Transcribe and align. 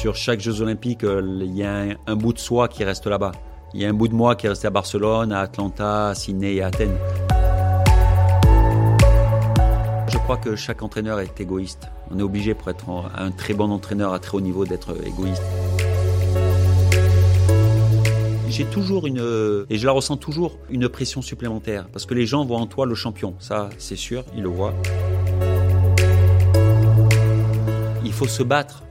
sur 0.00 0.16
chaque 0.16 0.40
Jeux 0.40 0.62
Olympiques, 0.62 1.02
il 1.02 1.54
y 1.54 1.62
a 1.62 1.94
un, 2.06 2.16
bout 2.16 2.32
de 2.32 2.38
soi 2.38 2.68
qui 2.68 2.84
reste 2.84 3.06
là-bas. 3.06 3.32
Il 3.74 3.82
y 3.82 3.84
a 3.84 3.88
un 3.90 3.92
bout 3.92 4.08
de 4.08 4.14
moi 4.14 4.34
qui 4.34 4.46
est 4.46 4.48
resté 4.48 4.66
à 4.66 4.70
Barcelone, 4.70 5.30
à 5.30 5.40
Atlanta, 5.40 6.08
à 6.08 6.14
Sydney 6.14 6.54
et 6.54 6.62
à 6.62 6.68
Athènes. 6.68 6.96
Je 10.08 10.16
crois 10.16 10.38
que 10.38 10.56
chaque 10.56 10.82
entraîneur 10.82 11.20
est 11.20 11.38
égoïste. 11.38 11.90
On 12.10 12.18
est 12.18 12.22
obligé 12.22 12.54
pour 12.54 12.70
être 12.70 12.86
un 13.14 13.30
très 13.30 13.52
bon 13.52 13.70
entraîneur 13.70 14.14
à 14.14 14.18
très 14.20 14.38
haut 14.38 14.40
niveau 14.40 14.64
d'être 14.64 14.96
égoïste. 15.06 15.42
J'ai 18.48 18.64
toujours 18.64 19.06
une, 19.06 19.18
et 19.68 19.76
je 19.76 19.84
la 19.84 19.92
ressens 19.92 20.16
toujours, 20.16 20.56
une 20.70 20.88
pression 20.88 21.20
supplémentaire. 21.20 21.88
Parce 21.92 22.06
que 22.06 22.14
les 22.14 22.24
gens 22.24 22.46
voient 22.46 22.60
en 22.60 22.66
toi 22.66 22.86
le 22.86 22.94
champion. 22.94 23.34
Ça, 23.38 23.68
c'est 23.76 23.96
sûr, 23.96 24.24
ils 24.34 24.42
le 24.42 24.48
voient. 24.48 24.72
Il 28.02 28.12
faut 28.14 28.28
se 28.28 28.42
battre 28.42 28.84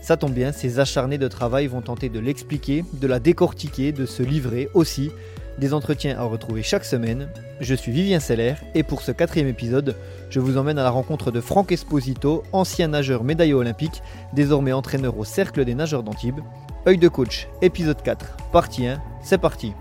Ça 0.00 0.16
tombe 0.16 0.32
bien, 0.32 0.52
ces 0.52 0.80
acharnés 0.80 1.18
de 1.18 1.28
travail 1.28 1.66
vont 1.66 1.82
tenter 1.82 2.08
de 2.08 2.18
l'expliquer, 2.18 2.84
de 2.94 3.06
la 3.06 3.20
décortiquer, 3.20 3.92
de 3.92 4.06
se 4.06 4.22
livrer 4.22 4.68
aussi 4.74 5.10
des 5.58 5.74
entretiens 5.74 6.18
à 6.18 6.22
retrouver 6.22 6.62
chaque 6.62 6.84
semaine. 6.84 7.28
Je 7.60 7.74
suis 7.74 7.92
Vivien 7.92 8.18
Seller 8.18 8.54
et 8.74 8.82
pour 8.82 9.02
ce 9.02 9.12
quatrième 9.12 9.46
épisode, 9.46 9.94
je 10.30 10.40
vous 10.40 10.56
emmène 10.56 10.78
à 10.78 10.82
la 10.82 10.90
rencontre 10.90 11.30
de 11.30 11.40
Franck 11.40 11.70
Esposito, 11.70 12.42
ancien 12.52 12.88
nageur 12.88 13.24
médaillé 13.24 13.52
olympique, 13.52 14.02
désormais 14.32 14.72
entraîneur 14.72 15.18
au 15.18 15.24
Cercle 15.24 15.64
des 15.64 15.74
nageurs 15.74 16.02
d'Antibes. 16.02 16.40
Œil 16.86 16.96
de 16.96 17.08
coach, 17.08 17.46
épisode 17.60 18.02
4, 18.02 18.36
partie 18.52 18.86
1, 18.86 19.02
c'est 19.22 19.38
parti. 19.38 19.74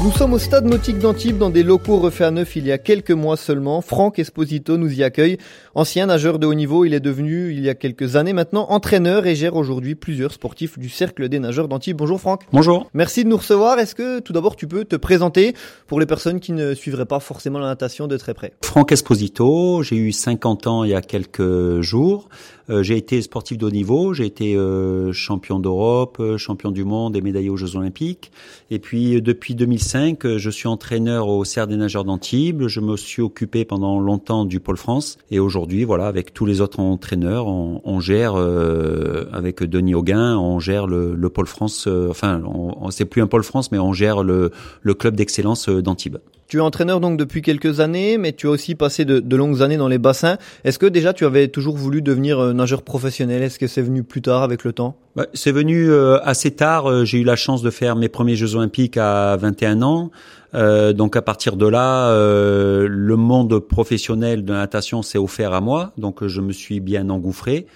Nous 0.00 0.12
sommes 0.12 0.32
au 0.32 0.38
stade 0.38 0.64
nautique 0.64 1.00
d'Antibes 1.00 1.38
dans 1.38 1.50
des 1.50 1.64
locaux 1.64 1.98
refaits 1.98 2.28
à 2.28 2.30
neuf 2.30 2.54
il 2.54 2.64
y 2.64 2.70
a 2.70 2.78
quelques 2.78 3.10
mois 3.10 3.36
seulement. 3.36 3.80
Franck 3.80 4.20
Esposito 4.20 4.76
nous 4.76 4.92
y 4.92 5.02
accueille. 5.02 5.38
Ancien 5.74 6.06
nageur 6.06 6.38
de 6.38 6.46
haut 6.46 6.54
niveau, 6.54 6.84
il 6.84 6.94
est 6.94 7.00
devenu 7.00 7.50
il 7.50 7.60
y 7.60 7.68
a 7.68 7.74
quelques 7.74 8.14
années 8.14 8.32
maintenant 8.32 8.66
entraîneur 8.70 9.26
et 9.26 9.34
gère 9.34 9.56
aujourd'hui 9.56 9.96
plusieurs 9.96 10.32
sportifs 10.32 10.78
du 10.78 10.88
cercle 10.88 11.28
des 11.28 11.40
nageurs 11.40 11.66
d'Antibes. 11.66 11.96
Bonjour 11.96 12.20
Franck. 12.20 12.42
Bonjour. 12.52 12.88
Merci 12.94 13.24
de 13.24 13.28
nous 13.28 13.38
recevoir. 13.38 13.80
Est-ce 13.80 13.96
que 13.96 14.20
tout 14.20 14.32
d'abord 14.32 14.54
tu 14.54 14.68
peux 14.68 14.84
te 14.84 14.94
présenter 14.94 15.54
pour 15.88 15.98
les 15.98 16.06
personnes 16.06 16.38
qui 16.38 16.52
ne 16.52 16.74
suivraient 16.74 17.04
pas 17.04 17.18
forcément 17.18 17.58
la 17.58 17.66
natation 17.66 18.06
de 18.06 18.16
très 18.16 18.34
près? 18.34 18.52
Franck 18.62 18.92
Esposito, 18.92 19.82
j'ai 19.82 19.96
eu 19.96 20.12
50 20.12 20.68
ans 20.68 20.84
il 20.84 20.90
y 20.90 20.94
a 20.94 21.02
quelques 21.02 21.80
jours. 21.80 22.28
Euh, 22.70 22.82
j'ai 22.82 22.96
été 22.96 23.22
sportif 23.22 23.56
de 23.56 23.64
haut 23.64 23.70
niveau, 23.70 24.12
j'ai 24.12 24.26
été 24.26 24.54
euh, 24.54 25.12
champion 25.12 25.58
d'Europe, 25.58 26.18
euh, 26.20 26.36
champion 26.36 26.70
du 26.70 26.84
monde 26.84 27.16
et 27.16 27.22
médaillé 27.22 27.48
aux 27.48 27.56
Jeux 27.56 27.76
Olympiques. 27.76 28.30
Et 28.70 28.78
puis 28.78 29.22
depuis 29.22 29.54
2005, 29.90 30.36
je 30.36 30.50
suis 30.50 30.68
entraîneur 30.68 31.28
au 31.28 31.44
CER 31.46 31.66
des 31.66 31.76
nageurs 31.76 32.04
d'Antibes. 32.04 32.66
Je 32.66 32.80
me 32.80 32.94
suis 32.98 33.22
occupé 33.22 33.64
pendant 33.64 33.98
longtemps 33.98 34.44
du 34.44 34.60
pôle 34.60 34.76
France. 34.76 35.16
Et 35.30 35.38
aujourd'hui, 35.38 35.84
voilà, 35.84 36.08
avec 36.08 36.34
tous 36.34 36.44
les 36.44 36.60
autres 36.60 36.80
entraîneurs, 36.80 37.46
on, 37.46 37.80
on 37.84 37.98
gère 37.98 38.36
avec 38.36 39.62
Denis 39.62 39.94
Auguin, 39.94 40.36
on 40.36 40.60
gère 40.60 40.86
le, 40.86 41.14
le 41.14 41.28
pôle 41.30 41.46
France. 41.46 41.88
enfin, 42.10 42.42
on, 42.44 42.74
on 42.78 42.90
c'est 42.90 43.06
plus 43.06 43.22
un 43.22 43.26
pôle 43.26 43.44
France, 43.44 43.72
mais 43.72 43.78
on 43.78 43.94
gère 43.94 44.22
le, 44.22 44.50
le 44.82 44.94
club 44.94 45.16
d'excellence 45.16 45.70
d'Antibes. 45.70 46.18
Tu 46.48 46.56
es 46.56 46.60
entraîneur 46.60 47.00
donc 47.00 47.18
depuis 47.18 47.42
quelques 47.42 47.80
années, 47.80 48.16
mais 48.16 48.32
tu 48.32 48.46
as 48.46 48.50
aussi 48.50 48.74
passé 48.74 49.04
de, 49.04 49.20
de 49.20 49.36
longues 49.36 49.60
années 49.60 49.76
dans 49.76 49.86
les 49.86 49.98
bassins. 49.98 50.38
Est-ce 50.64 50.78
que 50.78 50.86
déjà 50.86 51.12
tu 51.12 51.26
avais 51.26 51.48
toujours 51.48 51.76
voulu 51.76 52.00
devenir 52.00 52.40
euh, 52.40 52.52
nageur 52.54 52.80
professionnel? 52.80 53.42
Est-ce 53.42 53.58
que 53.58 53.66
c'est 53.66 53.82
venu 53.82 54.02
plus 54.02 54.22
tard 54.22 54.42
avec 54.42 54.64
le 54.64 54.72
temps? 54.72 54.96
Bah, 55.14 55.26
C'est 55.34 55.52
venu 55.52 55.90
euh, 55.90 56.18
assez 56.22 56.50
tard. 56.52 56.88
Euh, 56.88 57.04
j'ai 57.04 57.18
eu 57.18 57.24
la 57.24 57.36
chance 57.36 57.60
de 57.60 57.68
faire 57.68 57.96
mes 57.96 58.08
premiers 58.08 58.34
Jeux 58.34 58.56
olympiques 58.56 58.96
à 58.96 59.36
21 59.36 59.82
ans. 59.82 60.10
Euh, 60.54 60.94
donc 60.94 61.16
à 61.16 61.22
partir 61.22 61.56
de 61.56 61.66
là, 61.66 62.14
le 62.14 63.16
monde 63.16 63.58
professionnel 63.58 64.42
de 64.42 64.54
natation 64.54 65.02
s'est 65.02 65.18
offert 65.18 65.52
à 65.52 65.60
moi. 65.60 65.92
Donc 65.98 66.26
je 66.26 66.40
me 66.40 66.52
suis 66.52 66.80
bien 66.80 67.10
engouffré. 67.10 67.66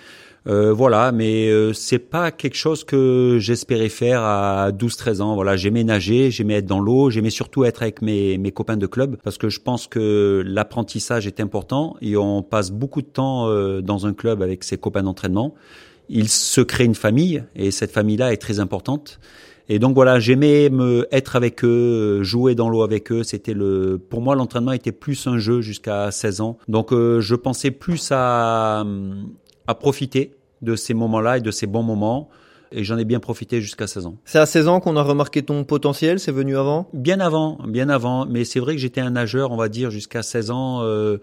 Euh, 0.49 0.73
voilà, 0.73 1.13
mais 1.13 1.49
euh, 1.49 1.73
c'est 1.73 2.01
pas 2.01 2.33
quelque 2.33 2.57
chose 2.57 2.83
que 2.83 3.37
j'espérais 3.39 3.89
faire 3.89 4.23
à 4.23 4.71
12-13 4.73 5.21
ans. 5.21 5.35
Voilà, 5.35 5.57
j'aimais 5.57 5.85
nager, 5.85 6.31
j'aimais 6.31 6.55
être 6.55 6.67
dans 6.67 6.81
l'eau, 6.81 7.11
j'aimais 7.11 7.31
surtout 7.31 7.65
être 7.65 7.83
avec 7.83 8.03
mes, 8.03 8.39
mes 8.39 8.51
copains 8.51 8.77
de 8.77 8.87
club 8.87 9.17
parce 9.23 9.39
que 9.39 9.49
je 9.49 9.61
pense 9.61 9.87
que 9.87 10.43
l'apprentissage 10.45 11.27
est 11.27 11.41
important 11.41 11.97
et 12.01 12.17
on 12.17 12.43
passe 12.43 12.73
beaucoup 12.73 13.03
de 13.03 13.07
temps 13.07 13.49
euh, 13.49 13.81
dans 13.83 14.07
un 14.07 14.15
club 14.15 14.43
avec 14.43 14.65
ses 14.65 14.79
copains 14.79 15.05
d'entraînement. 15.05 15.55
Il 16.09 16.29
se 16.29 16.61
crée 16.61 16.85
une 16.85 16.97
famille 16.97 17.45
et 17.55 17.71
cette 17.71 17.93
famille-là 17.93 18.33
est 18.33 18.39
très 18.39 18.59
importante. 18.59 19.21
Et 19.69 19.79
donc 19.79 19.95
voilà, 19.95 20.19
j'aimais 20.19 20.69
me 20.71 21.07
être 21.13 21.37
avec 21.37 21.65
eux, 21.65 22.23
jouer 22.23 22.55
dans 22.55 22.69
l'eau 22.69 22.83
avec 22.83 23.13
eux. 23.13 23.23
C'était 23.23 23.55
le, 23.55 23.97
pour 23.97 24.21
moi, 24.21 24.35
l'entraînement 24.35 24.73
était 24.73 24.93
plus 24.93 25.27
un 25.27 25.39
jeu 25.39 25.61
jusqu'à 25.61 26.11
16 26.11 26.41
ans. 26.41 26.59
Donc 26.69 26.93
euh, 26.93 27.21
je 27.21 27.35
pensais 27.37 27.71
plus 27.71 28.09
à 28.11 28.85
à 29.67 29.75
profiter 29.75 30.35
de 30.63 30.77
ces 30.77 30.95
moments-là 30.95 31.39
et 31.39 31.41
de 31.41 31.51
ces 31.51 31.67
bons 31.67 31.83
moments. 31.83 32.29
Et 32.75 32.85
j'en 32.85 32.97
ai 32.97 33.05
bien 33.05 33.21
profité 33.21 33.61
jusqu'à 33.61 33.87
16 33.87 34.07
ans. 34.07 34.17
C'est 34.25 34.39
à 34.39 34.47
16 34.47 34.69
ans 34.69 34.81
qu'on 34.81 34.97
a 34.97 35.03
remarqué 35.03 35.43
ton 35.43 35.65
potentiel 35.65 36.19
C'est 36.19 36.33
venu 36.33 36.57
avant? 36.57 36.89
Bien 36.95 37.21
avant, 37.21 37.59
bien 37.67 37.91
avant. 37.91 38.25
Mais 38.25 38.45
c'est 38.45 38.61
vrai 38.61 38.75
que 38.75 38.81
j'étais 38.81 39.03
un 39.03 39.11
nageur, 39.11 39.53
on 39.53 39.57
va 39.57 39.69
dire, 39.69 39.91
jusqu'à 39.91 40.23
16 40.23 40.51
ans, 40.51 40.81
euh, 40.83 41.19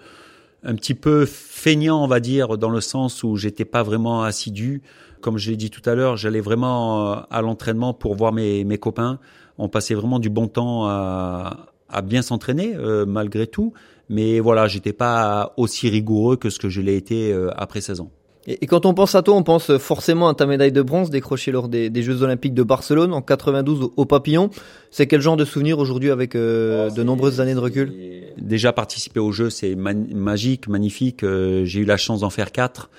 un 0.63 0.75
petit 0.75 0.93
peu 0.93 1.25
feignant, 1.25 2.03
on 2.03 2.07
va 2.07 2.19
dire, 2.19 2.57
dans 2.57 2.69
le 2.69 2.81
sens 2.81 3.23
où 3.23 3.35
j'étais 3.35 3.65
pas 3.65 3.81
vraiment 3.81 4.21
assidu. 4.21 4.83
Comme 5.21 5.37
je 5.37 5.49
l'ai 5.49 5.57
dit 5.57 5.71
tout 5.71 5.87
à 5.89 5.95
l'heure, 5.95 6.17
j'allais 6.17 6.39
vraiment 6.39 7.13
euh, 7.13 7.15
à 7.31 7.41
l'entraînement 7.41 7.93
pour 7.93 8.15
voir 8.15 8.31
mes, 8.31 8.63
mes 8.63 8.77
copains. 8.77 9.19
On 9.57 9.69
passait 9.69 9.95
vraiment 9.95 10.19
du 10.19 10.29
bon 10.29 10.47
temps 10.47 10.85
à, 10.85 11.69
à 11.89 12.01
bien 12.01 12.21
s'entraîner, 12.21 12.75
euh, 12.75 13.05
malgré 13.05 13.47
tout. 13.47 13.73
Mais 14.09 14.39
voilà, 14.39 14.67
j'étais 14.67 14.93
pas 14.93 15.53
aussi 15.57 15.89
rigoureux 15.89 16.35
que 16.37 16.49
ce 16.49 16.59
que 16.59 16.69
je 16.69 16.81
l'ai 16.81 16.95
été 16.95 17.31
euh, 17.31 17.51
après 17.55 17.81
16 17.81 18.01
ans. 18.01 18.11
Et, 18.49 18.65
quand 18.65 18.87
on 18.87 18.95
pense 18.95 19.13
à 19.13 19.21
toi, 19.21 19.35
on 19.35 19.43
pense 19.43 19.77
forcément 19.77 20.27
à 20.27 20.33
ta 20.33 20.47
médaille 20.47 20.71
de 20.71 20.81
bronze 20.81 21.11
décrochée 21.11 21.51
lors 21.51 21.69
des, 21.69 22.01
Jeux 22.01 22.23
Olympiques 22.23 22.55
de 22.55 22.63
Barcelone 22.63 23.13
en 23.13 23.21
92 23.21 23.91
au, 23.95 24.05
Papillon. 24.05 24.49
C'est 24.89 25.05
quel 25.05 25.21
genre 25.21 25.37
de 25.37 25.45
souvenir 25.45 25.77
aujourd'hui 25.77 26.09
avec 26.09 26.33
euh, 26.33 26.89
oh, 26.89 26.95
de 26.95 27.03
nombreuses 27.03 27.41
années 27.41 27.53
de 27.53 27.59
recul 27.59 27.93
Déjà 28.39 28.73
participer 28.73 29.19
aux 29.19 29.31
Jeux, 29.31 29.51
c'est 29.51 29.75
magique, 29.75 30.67
magnifique. 30.67 31.23
Euh, 31.23 31.63
j'ai 31.65 31.81
eu 31.81 31.85
la 31.85 31.97
chance 31.97 32.21
d'en 32.21 32.31
faire 32.31 32.51
quatre. 32.51 32.89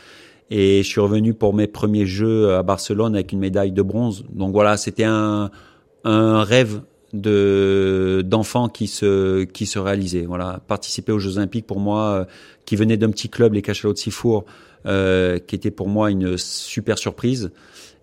Et 0.52 0.84
je 0.84 0.88
suis 0.88 1.00
revenu 1.00 1.34
pour 1.34 1.52
mes 1.52 1.66
premiers 1.66 2.06
Jeux 2.06 2.54
à 2.54 2.62
Barcelone 2.62 3.16
avec 3.16 3.32
une 3.32 3.40
médaille 3.40 3.72
de 3.72 3.82
bronze. 3.82 4.24
Donc 4.32 4.52
voilà, 4.52 4.76
c'était 4.76 5.04
un, 5.04 5.50
un 6.04 6.44
rêve 6.44 6.80
de 7.12 8.22
d'enfants 8.24 8.68
qui 8.68 8.86
se 8.86 9.44
qui 9.44 9.66
se 9.66 9.78
réalisaient. 9.78 10.26
Voilà, 10.26 10.60
participer 10.66 11.12
aux 11.12 11.18
Jeux 11.18 11.38
Olympiques 11.38 11.66
pour 11.66 11.80
moi, 11.80 12.10
euh, 12.10 12.24
qui 12.64 12.76
venait 12.76 12.96
d'un 12.96 13.10
petit 13.10 13.28
club, 13.28 13.54
les 13.54 13.62
Cachalots 13.62 13.92
de 13.94 13.98
Sifour, 13.98 14.44
euh, 14.86 15.38
qui 15.38 15.54
était 15.54 15.70
pour 15.70 15.88
moi 15.88 16.10
une 16.10 16.38
super 16.38 16.98
surprise. 16.98 17.50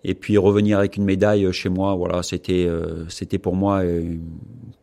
Et 0.04 0.14
puis 0.14 0.38
revenir 0.38 0.78
avec 0.78 0.96
une 0.96 1.04
médaille 1.04 1.52
chez 1.52 1.68
moi, 1.68 1.94
voilà, 1.96 2.22
c'était 2.22 2.66
euh, 2.68 3.04
c'était 3.08 3.38
pour 3.38 3.56
moi 3.56 3.80
euh, 3.80 4.14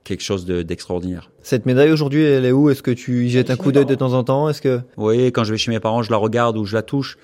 quelque 0.03 0.23
chose 0.23 0.45
d'extraordinaire. 0.45 1.31
Cette 1.41 1.65
médaille 1.65 1.91
aujourd'hui, 1.91 2.23
elle 2.23 2.43
est 2.43 2.51
où? 2.51 2.69
Est-ce 2.69 2.83
que 2.83 2.91
tu 2.91 3.25
y 3.25 3.29
jettes 3.29 3.49
un 3.49 3.55
coup 3.55 3.71
d'œil 3.71 3.85
de 3.85 3.95
temps 3.95 4.13
en 4.13 4.23
temps? 4.25 4.49
Est-ce 4.49 4.61
que 4.61 4.81
Oui, 4.97 5.31
quand 5.31 5.45
je 5.45 5.51
vais 5.51 5.57
chez 5.57 5.71
mes 5.71 5.79
parents, 5.79 6.03
je 6.03 6.11
la 6.11 6.17
regarde 6.17 6.57
ou 6.57 6.65
je 6.65 6.75
la 6.75 6.81
touche. 6.81 7.17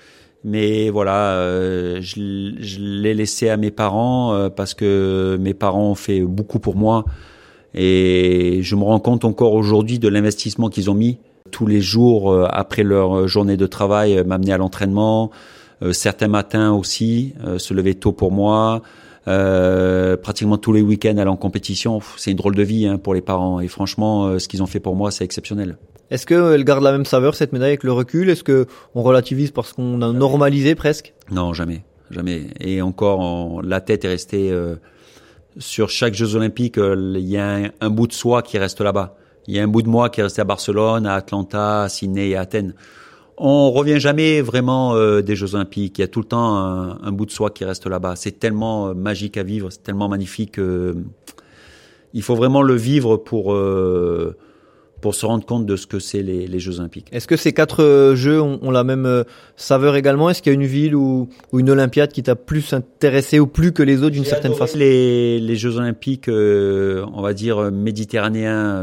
Mais 0.44 0.90
voilà, 0.90 1.34
euh, 1.34 2.00
je, 2.00 2.80
l'ai 2.80 3.14
laissé 3.14 3.48
à 3.48 3.56
mes 3.56 3.70
parents 3.70 4.50
parce 4.50 4.74
que 4.74 5.36
mes 5.40 5.54
parents 5.54 5.90
ont 5.90 5.94
fait 5.94 6.20
beaucoup 6.20 6.58
pour 6.58 6.76
moi. 6.76 7.04
Et 7.74 8.60
je 8.62 8.76
me 8.76 8.82
rends 8.82 9.00
compte 9.00 9.24
encore 9.24 9.54
aujourd'hui 9.54 9.98
de 9.98 10.08
l'investissement 10.08 10.68
qu'ils 10.68 10.90
ont 10.90 10.94
mis 10.94 11.18
tous 11.52 11.66
les 11.66 11.80
jours 11.80 12.32
euh, 12.32 12.46
après 12.50 12.82
leur 12.82 13.28
journée 13.28 13.56
de 13.56 13.66
travail 13.66 14.18
euh, 14.18 14.24
m'amener 14.24 14.52
à 14.52 14.58
l'entraînement. 14.58 15.30
Euh, 15.82 15.92
certains 15.92 16.28
matins 16.28 16.72
aussi, 16.72 17.34
se 17.58 17.74
lever 17.74 17.94
tôt 17.94 18.12
pour 18.12 18.32
moi. 18.32 18.82
Euh, 19.28 20.16
pratiquement 20.16 20.58
tous 20.58 20.72
les 20.72 20.82
week-ends 20.82 21.16
aller 21.16 21.30
en 21.30 21.36
compétition. 21.36 22.00
C'est 22.16 22.32
une 22.32 22.36
drôle 22.36 22.56
de 22.56 22.62
vie 22.62 22.86
hein, 22.86 22.98
pour 22.98 23.14
les 23.14 23.20
parents. 23.20 23.60
Et 23.60 23.68
franchement, 23.68 24.38
ce 24.38 24.48
qu'ils 24.48 24.62
ont 24.62 24.66
fait 24.66 24.80
pour 24.80 24.96
moi, 24.96 25.10
c'est 25.12 25.24
exceptionnel. 25.24 25.76
Est-ce 26.12 26.26
qu'elle 26.26 26.62
garde 26.64 26.84
la 26.84 26.92
même 26.92 27.06
saveur 27.06 27.34
cette 27.34 27.54
médaille 27.54 27.70
avec 27.70 27.84
le 27.84 27.92
recul? 27.92 28.28
Est-ce 28.28 28.44
que 28.44 28.66
on 28.94 29.02
relativise 29.02 29.50
parce 29.50 29.72
qu'on 29.72 30.02
a 30.02 30.12
normalisé 30.12 30.74
presque? 30.74 31.14
Non, 31.30 31.54
jamais, 31.54 31.84
jamais. 32.10 32.48
Et 32.60 32.82
encore, 32.82 33.62
la 33.62 33.80
tête 33.80 34.04
est 34.04 34.08
restée 34.08 34.52
euh, 34.52 34.74
sur 35.56 35.88
chaque 35.88 36.12
Jeux 36.12 36.36
Olympiques. 36.36 36.76
Il 36.76 37.18
y 37.20 37.38
a 37.38 37.54
un, 37.54 37.70
un, 37.80 37.88
bout 37.88 38.06
de 38.06 38.12
soi 38.12 38.42
qui 38.42 38.58
reste 38.58 38.82
là-bas. 38.82 39.16
Il 39.46 39.56
y 39.56 39.58
a 39.58 39.62
un 39.62 39.68
bout 39.68 39.80
de 39.80 39.88
moi 39.88 40.10
qui 40.10 40.20
est 40.20 40.24
resté 40.24 40.42
à 40.42 40.44
Barcelone, 40.44 41.06
à 41.06 41.14
Atlanta, 41.14 41.84
à 41.84 41.88
Sydney 41.88 42.28
et 42.28 42.36
à 42.36 42.42
Athènes. 42.42 42.74
on 43.38 43.70
revient 43.70 43.98
jamais 43.98 44.42
vraiment 44.42 44.94
euh, 44.94 45.22
des 45.22 45.34
Jeux 45.34 45.54
Olympiques. 45.54 45.96
Il 45.96 46.02
y 46.02 46.04
a 46.04 46.08
tout 46.08 46.20
le 46.20 46.26
temps 46.26 46.56
un, 46.56 47.12
bout 47.12 47.24
de 47.24 47.30
soi 47.30 47.48
qui 47.48 47.64
reste 47.64 47.86
là-bas. 47.86 48.16
C'est 48.16 48.38
tellement 48.38 48.88
euh, 48.88 48.92
magique 48.92 49.38
à 49.38 49.44
vivre, 49.44 49.70
c'est 49.70 49.82
tellement 49.82 50.10
magnifique. 50.10 50.60
il 52.12 52.22
faut 52.22 52.34
vraiment 52.34 52.60
le 52.60 52.74
vivre 52.74 53.16
pour 53.16 53.56
pour 55.02 55.14
se 55.14 55.26
rendre 55.26 55.44
compte 55.44 55.66
de 55.66 55.76
ce 55.76 55.86
que 55.86 55.98
c'est 55.98 56.22
les, 56.22 56.58
Jeux 56.58 56.80
Olympiques. 56.80 57.08
Est-ce 57.12 57.26
que 57.26 57.36
ces 57.36 57.52
quatre 57.52 58.14
Jeux 58.14 58.40
ont, 58.40 58.70
la 58.70 58.84
même 58.84 59.24
saveur 59.56 59.96
également? 59.96 60.30
Est-ce 60.30 60.40
qu'il 60.40 60.52
y 60.52 60.56
a 60.56 60.58
une 60.58 60.66
ville 60.66 60.94
ou, 60.94 61.28
une 61.52 61.68
Olympiade 61.68 62.12
qui 62.12 62.22
t'a 62.22 62.36
plus 62.36 62.72
intéressé 62.72 63.38
ou 63.38 63.46
plus 63.46 63.72
que 63.72 63.82
les 63.82 63.98
autres 63.98 64.10
d'une 64.10 64.24
certaine 64.24 64.54
façon? 64.54 64.78
Les, 64.78 65.38
les 65.40 65.56
Jeux 65.56 65.76
Olympiques, 65.76 66.28
on 66.28 67.20
va 67.20 67.34
dire 67.34 67.70
méditerranéens, 67.70 68.82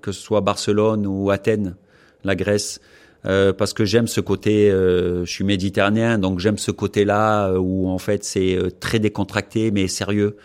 que 0.00 0.12
ce 0.12 0.20
soit 0.20 0.42
Barcelone 0.42 1.06
ou 1.06 1.30
Athènes, 1.30 1.74
la 2.22 2.36
Grèce. 2.36 2.80
Euh, 3.26 3.52
parce 3.52 3.72
que 3.72 3.84
j'aime 3.84 4.06
ce 4.06 4.20
côté, 4.20 4.70
euh, 4.70 5.24
je 5.24 5.30
suis 5.30 5.44
méditerranéen, 5.44 6.18
donc 6.18 6.38
j'aime 6.38 6.58
ce 6.58 6.70
côté-là 6.70 7.48
euh, 7.48 7.58
où 7.58 7.88
en 7.88 7.98
fait 7.98 8.24
c'est 8.24 8.58
très 8.78 9.00
décontracté 9.00 9.70
mais 9.70 9.88
sérieux. 9.88 10.36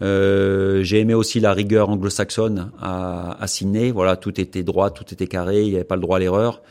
J'ai 0.00 1.00
aimé 1.00 1.14
aussi 1.14 1.40
la 1.40 1.52
rigueur 1.52 1.88
anglo-saxonne 1.88 2.70
à, 2.80 3.42
à, 3.42 3.46
Sydney. 3.46 3.90
Voilà, 3.90 4.16
tout 4.16 4.40
était 4.40 4.62
droit, 4.62 4.90
tout 4.90 5.04
était 5.12 5.26
carré, 5.26 5.62
il 5.62 5.70
n'y 5.70 5.76
avait 5.76 5.84
pas 5.84 5.96
le 5.96 6.02
droit 6.02 6.16
à 6.16 6.20
l'erreur. 6.20 6.62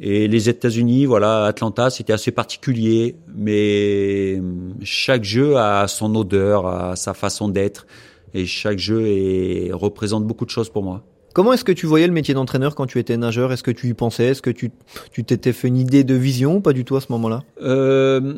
Et 0.00 0.26
les 0.26 0.48
États-Unis, 0.48 1.06
voilà, 1.06 1.44
Atlanta, 1.44 1.88
c'était 1.88 2.12
assez 2.12 2.32
particulier, 2.32 3.16
mais 3.34 4.40
chaque 4.82 5.22
jeu 5.22 5.56
a 5.56 5.86
son 5.86 6.14
odeur, 6.16 6.66
a 6.66 6.96
sa 6.96 7.14
façon 7.14 7.48
d'être, 7.48 7.86
et 8.34 8.44
chaque 8.44 8.78
jeu 8.78 9.06
est, 9.06 9.70
représente 9.72 10.26
beaucoup 10.26 10.44
de 10.44 10.50
choses 10.50 10.68
pour 10.68 10.82
moi. 10.82 11.04
Comment 11.32 11.52
est-ce 11.52 11.64
que 11.64 11.72
tu 11.72 11.86
voyais 11.86 12.06
le 12.06 12.12
métier 12.12 12.34
d'entraîneur 12.34 12.74
quand 12.74 12.86
tu 12.86 12.98
étais 12.98 13.16
nageur? 13.16 13.52
Est-ce 13.52 13.62
que 13.62 13.70
tu 13.70 13.88
y 13.88 13.94
pensais? 13.94 14.26
Est-ce 14.26 14.42
que 14.42 14.50
tu 14.50 14.70
tu 15.10 15.24
t'étais 15.24 15.52
fait 15.52 15.66
une 15.66 15.76
idée 15.76 16.04
de 16.04 16.14
vision 16.14 16.60
Pas 16.60 16.72
du 16.72 16.84
tout 16.84 16.94
à 16.94 17.00
ce 17.00 17.10
moment-là? 17.10 17.42
Euh, 17.60 18.34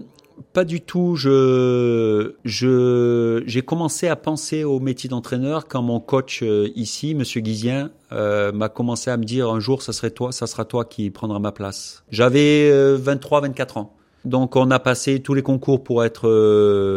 Pas 0.52 0.64
du 0.64 0.80
tout. 0.80 1.16
Je 1.16 2.34
je 2.44 3.42
j'ai 3.46 3.62
commencé 3.62 4.08
à 4.08 4.16
penser 4.16 4.64
au 4.64 4.80
métier 4.80 5.08
d'entraîneur 5.08 5.68
quand 5.68 5.82
mon 5.82 6.00
coach 6.00 6.42
euh, 6.42 6.68
ici, 6.74 7.14
Monsieur 7.14 7.40
Guizien, 7.40 7.90
euh, 8.12 8.52
m'a 8.52 8.68
commencé 8.68 9.10
à 9.10 9.16
me 9.16 9.24
dire 9.24 9.50
un 9.50 9.60
jour, 9.60 9.82
ça 9.82 9.92
serait 9.92 10.10
toi, 10.10 10.32
ça 10.32 10.46
sera 10.46 10.64
toi 10.64 10.84
qui 10.84 11.10
prendra 11.10 11.38
ma 11.38 11.52
place. 11.52 12.04
J'avais 12.10 12.70
23, 12.96 13.42
24 13.42 13.76
ans. 13.78 13.92
Donc 14.24 14.56
on 14.56 14.70
a 14.70 14.78
passé 14.78 15.20
tous 15.20 15.34
les 15.34 15.42
concours 15.42 15.84
pour 15.84 16.04
être 16.04 16.26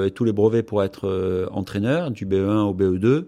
et 0.08 0.12
tous 0.12 0.24
les 0.24 0.34
brevets 0.34 0.64
pour 0.64 0.84
être 0.84 1.50
entraîneur 1.52 2.12
du 2.12 2.26
BE1 2.26 2.62
au 2.62 2.74
BE2. 2.74 3.26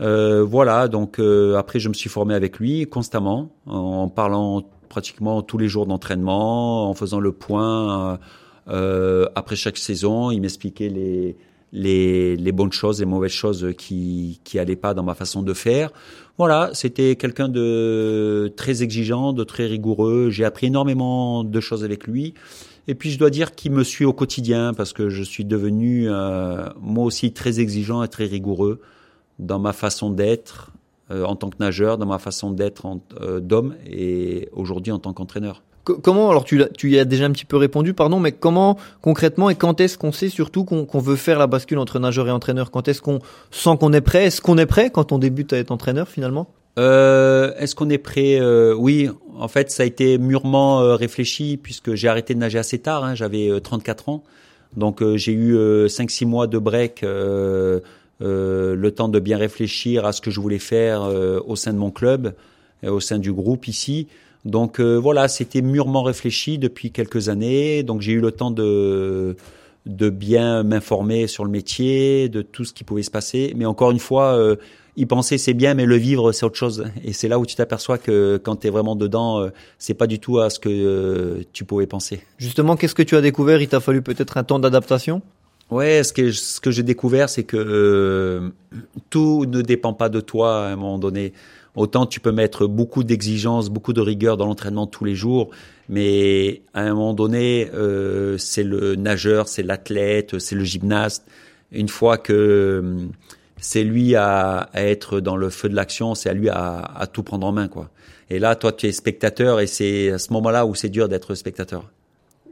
Euh, 0.00 0.42
voilà, 0.42 0.88
donc 0.88 1.18
euh, 1.18 1.56
après 1.56 1.78
je 1.78 1.88
me 1.88 1.94
suis 1.94 2.08
formé 2.08 2.34
avec 2.34 2.58
lui 2.58 2.86
constamment, 2.86 3.50
en, 3.66 4.08
parlant 4.08 4.62
pratiquement 4.88 5.42
tous 5.42 5.58
les 5.58 5.68
jours 5.68 5.86
d'entraînement, 5.86 6.88
en 6.88 6.94
faisant 6.94 7.20
le 7.20 7.32
point 7.32 8.18
euh, 8.68 9.26
après 9.34 9.56
chaque 9.56 9.76
saison. 9.76 10.30
Il 10.30 10.40
m'expliquait 10.40 10.88
les, 10.88 11.36
les, 11.72 12.36
les, 12.36 12.52
bonnes 12.52 12.72
choses, 12.72 13.00
les 13.00 13.06
mauvaises 13.06 13.32
choses 13.32 13.72
qui 13.76 14.40
qui 14.44 14.58
pas 14.76 14.94
dans 14.94 15.02
ma 15.02 15.14
façon 15.14 15.42
de 15.42 15.54
faire. 15.54 15.92
Voilà, 16.38 16.70
c'était 16.72 17.16
quelqu'un 17.16 17.48
de 17.48 18.52
très 18.56 18.82
exigeant, 18.82 19.32
de 19.32 19.44
très 19.44 19.66
rigoureux. 19.66 20.30
J'ai 20.30 20.44
appris 20.44 20.66
énormément 20.66 21.44
de 21.44 21.60
choses 21.60 21.84
avec 21.84 22.06
lui. 22.06 22.34
Et 22.88 22.94
puis 22.94 23.10
je 23.10 23.18
dois 23.18 23.30
dire 23.30 23.54
qu'il 23.54 23.72
me 23.72 23.84
suit 23.84 24.04
au 24.04 24.12
quotidien 24.12 24.72
parce 24.74 24.92
que 24.92 25.10
je 25.10 25.22
suis 25.22 25.44
devenu 25.44 26.08
moi 26.80 27.04
aussi 27.04 27.32
très 27.32 27.60
exigeant 27.60 28.02
et 28.02 28.08
très 28.08 28.24
rigoureux 28.24 28.80
dans 29.38 29.58
ma 29.58 29.72
façon 29.72 30.10
d'être 30.10 30.72
euh, 31.10 31.24
en 31.24 31.34
tant 31.34 31.50
que 31.50 31.56
nageur, 31.58 31.98
dans 31.98 32.06
ma 32.06 32.20
façon 32.20 32.52
d'être 32.52 32.86
euh, 33.20 33.40
d'homme 33.40 33.74
et 33.84 34.48
aujourd'hui 34.52 34.92
en 34.92 35.00
tant 35.00 35.12
qu'entraîneur. 35.12 35.62
Comment, 35.84 36.30
alors 36.30 36.44
tu, 36.44 36.62
tu 36.76 36.90
y 36.90 36.98
as 36.98 37.04
déjà 37.04 37.24
un 37.24 37.30
petit 37.30 37.44
peu 37.44 37.56
répondu, 37.56 37.94
pardon, 37.94 38.20
mais 38.20 38.32
comment 38.32 38.76
concrètement 39.00 39.48
et 39.48 39.54
quand 39.54 39.80
est-ce 39.80 39.96
qu'on 39.96 40.12
sait 40.12 40.28
surtout 40.28 40.64
qu'on 40.64 40.98
veut 40.98 41.16
faire 41.16 41.38
la 41.38 41.46
bascule 41.46 41.78
entre 41.78 41.98
nageur 41.98 42.28
et 42.28 42.30
entraîneur? 42.30 42.70
Quand 42.70 42.86
est-ce 42.88 43.00
qu'on 43.00 43.20
sent 43.50 43.76
qu'on 43.80 43.92
est 43.92 44.00
prêt? 44.00 44.26
Est-ce 44.26 44.40
qu'on 44.40 44.58
est 44.58 44.66
prêt 44.66 44.90
quand 44.90 45.12
on 45.12 45.18
débute 45.18 45.52
à 45.52 45.58
être 45.58 45.70
entraîneur 45.70 46.08
finalement? 46.08 46.48
Euh, 46.78 47.52
Est-ce 47.58 47.74
qu'on 47.74 47.90
est 47.90 47.98
prêt 47.98 48.38
euh, 48.40 48.74
Oui, 48.74 49.08
en 49.38 49.48
fait, 49.48 49.70
ça 49.70 49.82
a 49.82 49.86
été 49.86 50.18
mûrement 50.18 50.80
euh, 50.80 50.94
réfléchi 50.96 51.56
puisque 51.56 51.94
j'ai 51.94 52.08
arrêté 52.08 52.34
de 52.34 52.38
nager 52.38 52.58
assez 52.58 52.78
tard. 52.78 53.04
Hein, 53.04 53.14
J'avais 53.14 53.50
34 53.60 54.08
ans, 54.10 54.22
donc 54.76 55.02
j'ai 55.16 55.32
eu 55.32 55.56
5-6 55.56 56.26
mois 56.26 56.46
de 56.46 56.58
break 56.58 57.04
euh, 58.22 58.76
le 58.76 58.90
temps 58.90 59.08
de 59.08 59.18
bien 59.18 59.38
réfléchir 59.38 60.04
à 60.04 60.12
ce 60.12 60.20
que 60.20 60.30
je 60.30 60.40
voulais 60.40 60.58
faire 60.58 61.04
euh, 61.04 61.40
au 61.46 61.56
sein 61.56 61.72
de 61.72 61.78
mon 61.78 61.90
club, 61.90 62.34
et 62.82 62.88
au 62.88 63.00
sein 63.00 63.18
du 63.18 63.32
groupe 63.32 63.66
ici. 63.66 64.08
Donc 64.44 64.80
euh, 64.80 64.96
voilà, 64.96 65.28
c'était 65.28 65.62
mûrement 65.62 66.02
réfléchi 66.02 66.58
depuis 66.58 66.90
quelques 66.90 67.28
années. 67.28 67.82
Donc 67.82 68.00
j'ai 68.00 68.12
eu 68.12 68.20
le 68.20 68.32
temps 68.32 68.50
de 68.50 69.36
de 69.86 70.10
bien 70.10 70.62
m'informer 70.62 71.26
sur 71.26 71.44
le 71.44 71.50
métier, 71.50 72.28
de 72.28 72.42
tout 72.42 72.64
ce 72.64 72.72
qui 72.72 72.84
pouvait 72.84 73.02
se 73.02 73.10
passer. 73.10 73.54
Mais 73.56 73.64
encore 73.64 73.90
une 73.90 73.98
fois, 73.98 74.38
y 74.96 75.06
penser 75.06 75.38
c'est 75.38 75.54
bien, 75.54 75.72
mais 75.72 75.86
le 75.86 75.96
vivre 75.96 76.32
c'est 76.32 76.44
autre 76.44 76.56
chose. 76.56 76.84
Et 77.02 77.14
c'est 77.14 77.28
là 77.28 77.38
où 77.38 77.46
tu 77.46 77.56
t'aperçois 77.56 77.96
que 77.96 78.38
quand 78.42 78.56
tu 78.56 78.66
es 78.66 78.70
vraiment 78.70 78.94
dedans, 78.94 79.48
c'est 79.78 79.94
pas 79.94 80.06
du 80.06 80.18
tout 80.18 80.38
à 80.38 80.50
ce 80.50 80.58
que 80.58 81.42
tu 81.54 81.64
pouvais 81.64 81.86
penser. 81.86 82.20
Justement, 82.36 82.76
qu'est-ce 82.76 82.94
que 82.94 83.02
tu 83.02 83.16
as 83.16 83.22
découvert? 83.22 83.62
Il 83.62 83.68
t'a 83.68 83.80
fallu 83.80 84.02
peut-être 84.02 84.36
un 84.36 84.44
temps 84.44 84.58
d'adaptation? 84.58 85.22
Ouais, 85.70 86.02
ce 86.02 86.12
que 86.12 86.32
ce 86.32 86.60
que 86.60 86.72
j'ai 86.72 86.82
découvert, 86.82 87.28
c'est 87.28 87.44
que 87.44 87.56
euh, 87.56 88.50
tout 89.08 89.46
ne 89.46 89.62
dépend 89.62 89.92
pas 89.92 90.08
de 90.08 90.20
toi 90.20 90.66
à 90.66 90.72
un 90.72 90.76
moment 90.76 90.98
donné. 90.98 91.32
Autant 91.76 92.06
tu 92.06 92.20
peux 92.20 92.32
mettre 92.32 92.66
beaucoup 92.66 93.04
d'exigences, 93.04 93.70
beaucoup 93.70 93.92
de 93.92 94.00
rigueur 94.00 94.36
dans 94.36 94.46
l'entraînement 94.46 94.86
tous 94.86 95.04
les 95.04 95.14
jours, 95.14 95.50
mais 95.88 96.62
à 96.74 96.82
un 96.82 96.94
moment 96.94 97.14
donné, 97.14 97.70
euh, 97.74 98.38
c'est 98.38 98.64
le 98.64 98.96
nageur, 98.96 99.48
c'est 99.48 99.62
l'athlète, 99.62 100.38
c'est 100.38 100.56
le 100.56 100.64
gymnaste. 100.64 101.26
Une 101.72 101.88
fois 101.88 102.18
que 102.18 102.32
euh, 102.32 103.06
c'est 103.58 103.84
lui 103.84 104.16
à, 104.16 104.68
à, 104.72 104.82
être 104.82 105.20
dans 105.20 105.36
le 105.36 105.50
feu 105.50 105.68
de 105.68 105.76
l'action, 105.76 106.14
c'est 106.14 106.28
à 106.28 106.32
lui 106.32 106.48
à, 106.48 106.78
à 106.78 107.06
tout 107.06 107.22
prendre 107.22 107.46
en 107.46 107.52
main, 107.52 107.68
quoi. 107.68 107.90
Et 108.30 108.38
là, 108.38 108.54
toi, 108.56 108.72
tu 108.72 108.86
es 108.86 108.92
spectateur, 108.92 109.60
et 109.60 109.66
c'est 109.66 110.12
à 110.12 110.18
ce 110.18 110.32
moment-là 110.32 110.66
où 110.66 110.74
c'est 110.74 110.88
dur 110.88 111.08
d'être 111.08 111.34
spectateur. 111.34 111.90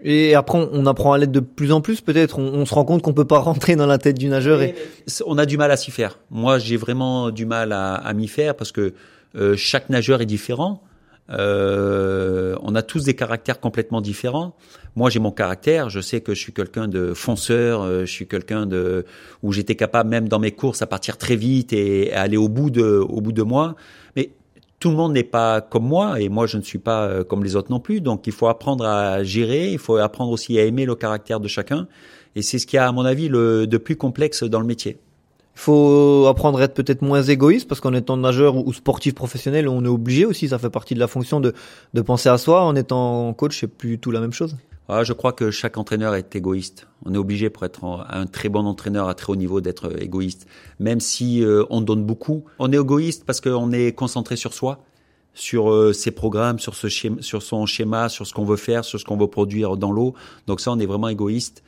Et 0.03 0.35
après, 0.35 0.69
on 0.73 0.87
apprend 0.87 1.13
à 1.13 1.19
l'être 1.19 1.33
de 1.33 1.41
plus 1.41 1.73
en 1.73 1.81
plus, 1.81 2.01
peut-être. 2.01 2.39
On, 2.39 2.65
se 2.65 2.75
rend 2.75 2.85
compte 2.85 3.03
qu'on 3.03 3.13
peut 3.13 3.25
pas 3.25 3.39
rentrer 3.39 3.75
dans 3.75 3.87
la 3.87 3.99
tête 3.99 4.17
du 4.17 4.29
nageur. 4.29 4.63
Et... 4.63 4.75
On 5.27 5.39
a 5.39 5.47
du 5.47 5.57
mal 5.57 5.71
à 5.71 5.77
s'y 5.77 5.91
faire. 5.91 6.19
Moi, 6.31 6.59
j'ai 6.59 6.77
vraiment 6.77 7.31
du 7.31 7.47
mal 7.47 7.73
à, 7.73 7.95
à 7.95 8.13
m'y 8.13 8.29
faire 8.29 8.55
parce 8.55 8.71
que 8.71 8.95
euh, 9.35 9.57
chaque 9.57 9.91
nageur 9.91 10.21
est 10.21 10.27
différent. 10.27 10.83
Euh, 11.31 12.57
on 12.63 12.75
a 12.75 12.83
tous 12.83 13.05
des 13.05 13.15
caractères 13.15 13.61
complètement 13.61 14.01
différents. 14.01 14.57
Moi, 14.97 15.11
j'ai 15.11 15.21
mon 15.21 15.31
caractère. 15.31 15.91
Je 15.91 16.01
sais 16.01 16.21
que 16.21 16.35
je 16.35 16.41
suis 16.41 16.53
quelqu'un 16.53 16.89
de 16.89 17.13
fonceur. 17.13 17.83
Euh, 17.83 18.01
je 18.01 18.13
suis 18.13 18.27
quelqu'un 18.27 18.67
de 18.67 19.05
où 19.43 19.53
j'étais 19.53 19.75
capable 19.75 20.09
même 20.09 20.29
dans 20.29 20.39
mes 20.39 20.53
courses 20.53 20.81
à 20.81 20.87
partir 20.87 21.19
très 21.19 21.37
vite 21.37 21.73
et 21.73 22.13
à 22.13 22.23
aller 22.23 22.37
au 22.37 22.49
bout 22.49 22.71
de 22.71 22.83
au 22.83 23.21
bout 23.21 23.33
de 23.33 23.43
moi. 23.43 23.77
Mais 24.17 24.31
tout 24.79 24.91
le 24.91 24.97
monde 24.97 25.13
n'est 25.13 25.25
pas 25.25 25.61
comme 25.61 25.87
moi 25.87 26.21
et 26.21 26.29
moi 26.29 26.47
je 26.47 26.57
ne 26.57 26.63
suis 26.63 26.79
pas 26.79 27.07
euh, 27.07 27.25
comme 27.25 27.43
les 27.43 27.57
autres 27.57 27.71
non 27.71 27.81
plus. 27.81 28.01
Donc 28.01 28.27
il 28.27 28.33
faut 28.33 28.49
apprendre 28.49 28.85
à 28.85 29.23
gérer, 29.25 29.73
il 29.73 29.79
faut 29.79 29.97
apprendre 29.97 30.31
aussi 30.31 30.59
à 30.59 30.65
aimer 30.65 30.85
le 30.85 30.95
caractère 30.95 31.41
de 31.41 31.49
chacun. 31.49 31.89
Et 32.37 32.43
c'est 32.43 32.59
ce 32.59 32.67
qui 32.67 32.79
a, 32.79 32.87
à 32.87 32.93
mon 32.93 33.05
avis, 33.05 33.29
le 33.29 33.67
de 33.67 33.79
plus 33.79 33.97
complexe 33.97 34.45
dans 34.45 34.61
le 34.61 34.67
métier. 34.67 34.99
Il 35.57 35.61
faut 35.61 36.27
apprendre 36.29 36.61
à 36.61 36.65
être 36.65 36.75
peut-être 36.75 37.03
moins 37.03 37.23
égoïste 37.23 37.67
parce 37.67 37.81
qu'en 37.81 37.93
étant 37.93 38.17
nageur 38.17 38.55
ou 38.55 38.73
sportif 38.73 39.15
professionnel, 39.15 39.69
on 39.69 39.85
est 39.85 39.89
obligé 39.89 40.25
aussi, 40.25 40.49
ça 40.49 40.59
fait 40.61 40.71
partie 40.71 40.95
de 40.95 41.01
la 41.01 41.09
fonction 41.09 41.41
de, 41.41 41.53
de 41.95 42.01
penser 42.01 42.29
à 42.29 42.39
soi. 42.39 42.63
En 42.63 42.77
étant 42.77 43.33
coach, 43.35 43.59
c'est 43.59 43.67
plus 43.67 43.99
tout 43.99 44.13
la 44.13 44.21
même 44.21 44.33
chose. 44.33 44.57
Ah, 44.91 45.05
je 45.05 45.13
crois 45.13 45.33
que 45.33 45.51
chaque 45.51 45.77
entraîneur 45.77 46.15
est 46.15 46.35
égoïste. 46.35 46.87
On 47.05 47.13
est 47.13 47.19
obligé 47.19 47.51
pour 47.51 47.67
être 47.67 48.07
un 48.09 48.25
très 48.25 48.49
bon 48.49 48.65
entraîneur 48.65 49.07
à 49.11 49.15
très 49.15 49.31
haut 49.31 49.37
niveau 49.37 49.61
d'être 49.61 50.01
égoïste. 50.01 50.47
Même 50.81 51.01
si 51.01 51.45
euh, 51.45 51.65
on 51.69 51.83
donne 51.83 52.05
beaucoup, 52.05 52.45
on 52.59 52.73
est 52.73 52.77
égoïste 52.79 53.25
parce 53.27 53.43
qu'on 53.43 53.71
est 53.71 53.93
concentré 53.93 54.37
sur 54.37 54.55
soi, 54.55 54.83
sur 55.35 55.71
euh, 55.71 55.93
ses 55.93 56.11
programmes, 56.11 56.59
sur, 56.59 56.75
sur 56.75 57.43
son 57.43 57.67
schéma, 57.67 58.09
sur 58.09 58.27
ce 58.27 58.33
qu'on 58.33 58.47
veut 58.47 58.57
faire, 58.57 58.83
sur 58.83 58.99
ce 58.99 59.05
qu'on 59.05 59.19
veut 59.19 59.27
produire 59.27 59.77
dans 59.77 59.93
l'eau. 59.93 60.15
Donc 60.47 60.63
ça, 60.63 60.73
on 60.73 60.79
est 60.79 60.87
vraiment 60.87 61.09
égoïste. 61.09 61.63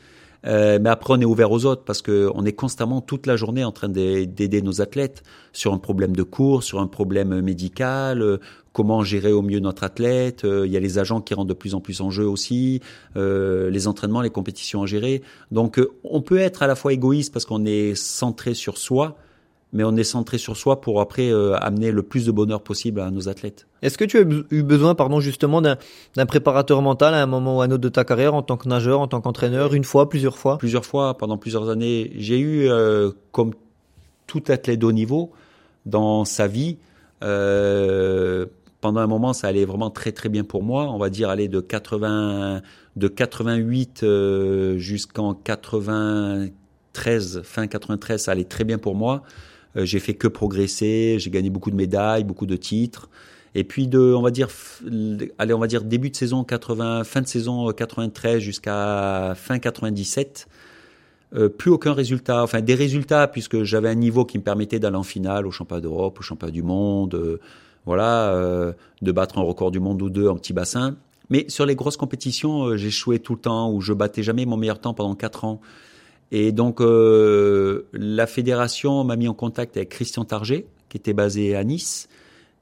Euh, 0.47 0.78
mais 0.80 0.88
après, 0.88 1.14
on 1.14 1.20
est 1.20 1.26
ouvert 1.26 1.50
aux 1.50 1.64
autres 1.64 1.82
parce 1.85 2.02
que 2.02 2.30
on 2.35 2.44
est 2.44 2.52
constamment 2.52 3.00
toute 3.00 3.26
la 3.26 3.37
journée 3.37 3.64
en 3.64 3.73
train 3.73 3.88
d'aider 3.88 4.62
nos 4.62 4.80
athlètes 4.80 5.23
sur 5.52 5.73
un 5.73 5.78
problème 5.78 6.16
de 6.16 6.23
cours, 6.23 6.62
sur 6.62 6.80
un 6.80 6.87
problème 6.87 7.40
médical, 7.40 8.23
euh, 8.23 8.38
comment 8.73 9.02
gérer 9.02 9.32
au 9.32 9.42
mieux 9.42 9.61
notre 9.61 9.85
athlète. 9.85 10.44
Euh, 10.44 10.66
il 10.66 10.73
y 10.73 10.76
a 10.76 10.80
les 10.80 10.99
agents 10.99 11.20
qui 11.20 11.35
rentrent 11.35 11.49
de 11.49 11.54
plus 11.54 11.75
en 11.75 11.80
plus 11.80 12.00
en 12.00 12.11
jeu 12.11 12.26
aussi, 12.26 12.80
les 13.16 13.88
entraînements, 13.88 14.23
les 14.23 14.30
compétitions 14.30 14.82
à 14.82 14.87
gérer. 14.87 15.23
Donc, 15.50 15.80
on 16.04 16.23
peut 16.23 16.38
être 16.38 16.62
à 16.62 16.66
la 16.66 16.75
fois 16.75 16.92
égoïste 16.92 17.32
parce 17.32 17.44
qu'on 17.44 17.64
est 17.64 17.94
centré 17.94 18.54
sur 18.54 18.78
soi, 18.78 19.16
mais 19.73 19.85
on 19.85 19.97
est 19.97 20.05
centré 20.05 20.39
sur 20.39 20.57
soi 20.57 20.81
pour 20.81 21.00
après 21.00 21.31
euh, 21.31 21.55
amener 21.57 21.93
le 21.93 22.03
plus 22.03 22.27
de 22.27 22.33
bonheur 22.33 22.62
possible 22.62 23.00
à 23.00 23.11
nos 23.11 23.29
athlètes. 23.29 23.67
Est-ce 23.83 23.97
que 23.97 24.05
tu 24.05 24.19
as 24.19 24.25
eu 24.50 24.62
besoin, 24.62 24.95
pardon, 24.95 25.21
justement 25.21 25.62
d'un 25.62 26.27
préparateur 26.27 26.83
mental 26.83 27.15
à 27.15 27.23
un 27.23 27.27
moment 27.27 27.59
ou 27.59 27.62
à 27.62 27.67
un 27.67 27.71
autre 27.71 27.83
de 27.83 27.89
ta 27.89 28.05
carrière 28.05 28.35
en 28.35 28.43
tant 28.43 28.57
que 28.57 28.69
nageur, 28.69 29.00
en 29.00 29.09
tant 29.09 29.21
qu'entraîneur, 29.21 29.75
une 29.75 29.85
fois, 29.85 30.09
plusieurs 30.09 30.39
fois? 30.39 30.59
Plusieurs 30.59 30.85
fois, 30.85 31.17
pendant 31.17 31.39
plusieurs 31.39 31.71
années. 31.71 32.12
J'ai 32.17 32.39
eu, 32.39 32.69
euh, 32.69 33.12
comme 33.33 33.53
tout 34.27 34.43
athlète 34.49 34.81
de 34.81 34.87
haut 34.87 34.93
niveau, 34.93 35.31
dans 35.87 36.25
sa 36.25 36.47
vie, 36.47 36.79
euh, 37.23 38.47
pendant 38.81 39.00
un 39.00 39.07
moment, 39.07 39.33
ça 39.33 39.49
allait 39.49 39.65
vraiment 39.65 39.91
très 39.91 40.12
très 40.12 40.29
bien 40.29 40.45
pour 40.45 40.62
moi. 40.62 40.91
On 40.91 40.99
va 40.99 41.11
dire 41.11 41.29
aller 41.29 41.49
de 41.49 41.61
80, 41.61 42.62
de 42.97 43.09
88 43.09 44.03
euh, 44.03 44.79
jusqu'en 44.79 45.35
93, 45.35 47.43
fin 47.43 47.67
93, 47.67 48.23
ça 48.23 48.33
allait 48.33 48.45
très 48.45 48.65
bien 48.65 48.79
pour 48.79 48.95
moi. 48.95 49.23
Euh, 49.77 49.85
j'ai 49.85 50.00
fait 50.00 50.15
que 50.15 50.29
progresser, 50.29 51.17
j'ai 51.19 51.31
gagné 51.31 51.50
beaucoup 51.50 51.71
de 51.71 51.77
médailles, 51.77 52.25
beaucoup 52.25 52.47
de 52.47 52.57
titres. 52.57 53.09
Et 53.55 53.65
puis 53.65 53.89
de, 53.89 53.99
on 53.99 54.23
va 54.23 54.31
dire, 54.31 54.49
allez, 55.39 55.53
on 55.55 55.59
va 55.59 55.67
dire 55.67 55.83
début 55.83 56.11
de 56.11 56.17
saison 56.17 56.45
80, 56.45 57.05
fin 57.05 57.21
de 57.21 57.27
saison 57.27 57.73
93 57.73 58.41
jusqu'à 58.41 59.35
fin 59.37 59.59
97. 59.59 60.47
Euh, 61.33 61.49
plus 61.49 61.71
aucun 61.71 61.93
résultat, 61.93 62.43
enfin 62.43 62.61
des 62.61 62.75
résultats 62.75 63.29
puisque 63.29 63.62
j'avais 63.62 63.89
un 63.89 63.95
niveau 63.95 64.25
qui 64.25 64.37
me 64.37 64.43
permettait 64.43 64.81
d'aller 64.81 64.97
en 64.97 65.05
finale 65.05 65.47
au 65.47 65.53
championnat 65.53 65.81
d'Europe, 65.81 66.19
au 66.19 66.23
championnat 66.23 66.50
du 66.50 66.65
monde, 66.65 67.15
euh, 67.15 67.41
voilà, 67.87 68.33
euh, 68.33 68.73
de 69.00 69.12
battre 69.12 69.39
un 69.39 69.43
record 69.43 69.71
du 69.71 69.79
monde 69.79 70.03
ou 70.03 70.11
deux 70.11 70.29
en 70.29 70.35
petit 70.35 70.53
bassin. 70.53 70.97
Mais 71.29 71.45
sur 71.49 71.67
les 71.67 71.77
grosses 71.77 71.97
compétitions, 71.97 72.77
j'ai 72.77 72.91
joué 72.91 73.21
tout 73.21 73.35
le 73.35 73.41
temps 73.41 73.71
où 73.73 73.81
je 73.81 73.93
battais 73.93 74.25
jamais 74.25 74.45
mon 74.45 74.57
meilleur 74.57 74.81
temps 74.81 74.93
pendant 74.93 75.15
quatre 75.15 75.45
ans. 75.45 75.61
Et 76.32 76.52
donc 76.52 76.80
la 76.80 78.26
fédération 78.26 79.02
m'a 79.04 79.16
mis 79.16 79.28
en 79.28 79.34
contact 79.34 79.76
avec 79.76 79.88
Christian 79.88 80.25
Target, 80.25 80.66
qui 80.88 80.96
était 80.96 81.12
basé 81.12 81.56
à 81.56 81.64
Nice. 81.64 82.08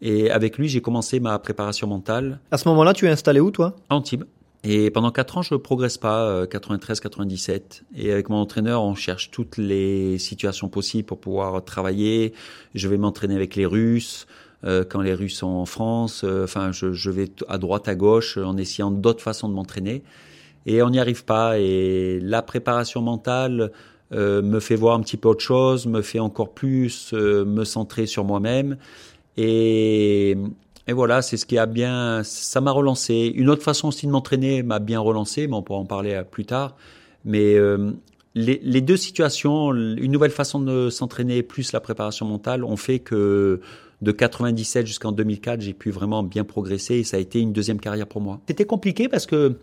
Et 0.01 0.31
avec 0.31 0.59
lui, 0.59 0.69
j'ai 0.69 0.81
commencé 0.81 1.21
ma 1.21 1.39
préparation 1.39 1.87
mentale. 1.87 2.41
À 2.51 2.59
ce 2.59 2.69
moment-là, 2.69 2.95
tu 2.95 3.07
es 3.07 3.11
installé 3.11 3.41
où, 3.41 3.51
toi? 3.51 3.75
À 3.89 3.97
Antibes. 3.97 4.25
Et 4.65 4.91
pendant 4.91 5.11
quatre 5.11 5.39
ans, 5.39 5.43
je 5.43 5.55
ne 5.55 5.59
progresse 5.59 5.99
pas, 5.99 6.47
93, 6.47 6.99
euh, 6.99 7.03
97. 7.03 7.85
Et 7.97 8.13
avec 8.13 8.29
mon 8.29 8.37
entraîneur, 8.37 8.83
on 8.83 8.95
cherche 8.95 9.31
toutes 9.31 9.57
les 9.57 10.19
situations 10.19 10.69
possibles 10.69 11.07
pour 11.07 11.21
pouvoir 11.21 11.65
travailler. 11.65 12.33
Je 12.75 12.89
vais 12.89 12.99
m'entraîner 12.99 13.35
avec 13.35 13.55
les 13.57 13.67
Russes. 13.67 14.27
Euh, 14.65 14.85
quand 14.89 15.01
les 15.01 15.15
Russes 15.15 15.37
sont 15.37 15.47
en 15.47 15.67
France, 15.67 16.23
euh, 16.25 16.43
enfin, 16.43 16.73
je, 16.73 16.93
je, 16.93 17.11
vais 17.11 17.31
à 17.49 17.59
droite, 17.59 17.87
à 17.87 17.95
gauche, 17.95 18.37
en 18.37 18.57
essayant 18.57 18.91
d'autres 18.91 19.23
façons 19.23 19.49
de 19.49 19.55
m'entraîner. 19.55 20.03
Et 20.67 20.83
on 20.83 20.91
n'y 20.91 21.01
arrive 21.01 21.25
pas. 21.25 21.59
Et 21.59 22.21
la 22.21 22.43
préparation 22.43 23.01
mentale 23.03 23.73
me 24.11 24.59
fait 24.61 24.77
voir 24.77 24.95
un 24.95 25.01
petit 25.01 25.19
peu 25.19 25.29
autre 25.29 25.45
chose, 25.45 25.87
me 25.87 26.01
fait 26.01 26.19
encore 26.19 26.55
plus 26.55 27.13
me 27.13 27.65
centrer 27.65 28.07
sur 28.07 28.25
moi-même. 28.25 28.79
Et, 29.39 30.37
voilà, 30.89 31.23
c'est 31.23 31.37
ce 31.37 31.47
qui 31.47 31.59
a 31.59 31.67
bien, 31.67 32.23
ça 32.25 32.61
m'a 32.61 32.73
relancé. 32.73 33.33
Une 33.37 33.49
autre 33.49 33.63
façon 33.63 33.89
aussi 33.89 34.07
de 34.07 34.11
m'entraîner 34.11 34.63
m'a 34.63 34.81
bien 34.81 34.99
relancé, 35.01 35.47
mais 35.47 35.55
on 35.55 35.63
pourra 35.63 35.79
en 35.79 35.85
parler 35.85 36.15
euh, 36.15 36.25
plus 36.25 36.45
tard. 36.45 36.77
Mais 37.25 37.55
euh, 37.55 37.93
les, 38.35 38.61
les, 38.63 38.81
deux 38.81 38.97
situations, 38.97 39.73
une 39.73 40.11
nouvelle 40.11 40.31
façon 40.31 40.61
de 40.61 40.91
s'entraîner 40.91 41.43
plus 41.43 41.73
la 41.73 41.81
préparation 41.81 42.27
mentale, 42.27 42.65
ont 42.65 42.77
fait 42.77 42.99
que 42.99 43.61
de 44.01 44.13
97 44.13 44.87
jusqu'en 44.87 45.13
2004, 45.13 45.61
j'ai 45.61 45.75
pu 45.75 45.91
vraiment 45.91 46.23
bien 46.23 46.45
progresser 46.45 46.97
et 46.97 47.05
ça 47.05 47.17
a 47.17 47.21
été 47.21 47.41
une 47.41 47.53
deuxième 47.53 47.81
carrière 47.81 48.07
pour 48.07 48.21
moi. 48.21 48.41
C'était 48.49 48.65
compliqué 48.65 49.09
parce 49.09 49.27
que 49.27 49.57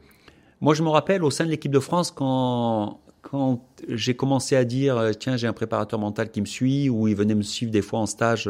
moi, 0.62 0.74
je 0.74 0.84
me 0.84 0.90
rappelle 0.90 1.24
au 1.24 1.32
sein 1.32 1.46
de 1.46 1.50
l'équipe 1.50 1.72
de 1.72 1.80
France 1.80 2.12
quand 2.12 3.00
j'ai 3.90 4.16
commencé 4.16 4.56
à 4.56 4.64
dire 4.66 4.98
euh, 4.98 5.12
tiens 5.12 5.36
j'ai 5.36 5.48
un 5.48 5.54
préparateur 5.54 6.00
mental 6.00 6.30
qui 6.30 6.42
me 6.42 6.46
suit 6.46 6.90
ou 6.90 7.08
il 7.08 7.16
venait 7.16 7.34
me 7.34 7.42
suivre 7.42 7.72
des 7.72 7.82
fois 7.82 8.00
en 8.00 8.06
stage 8.06 8.50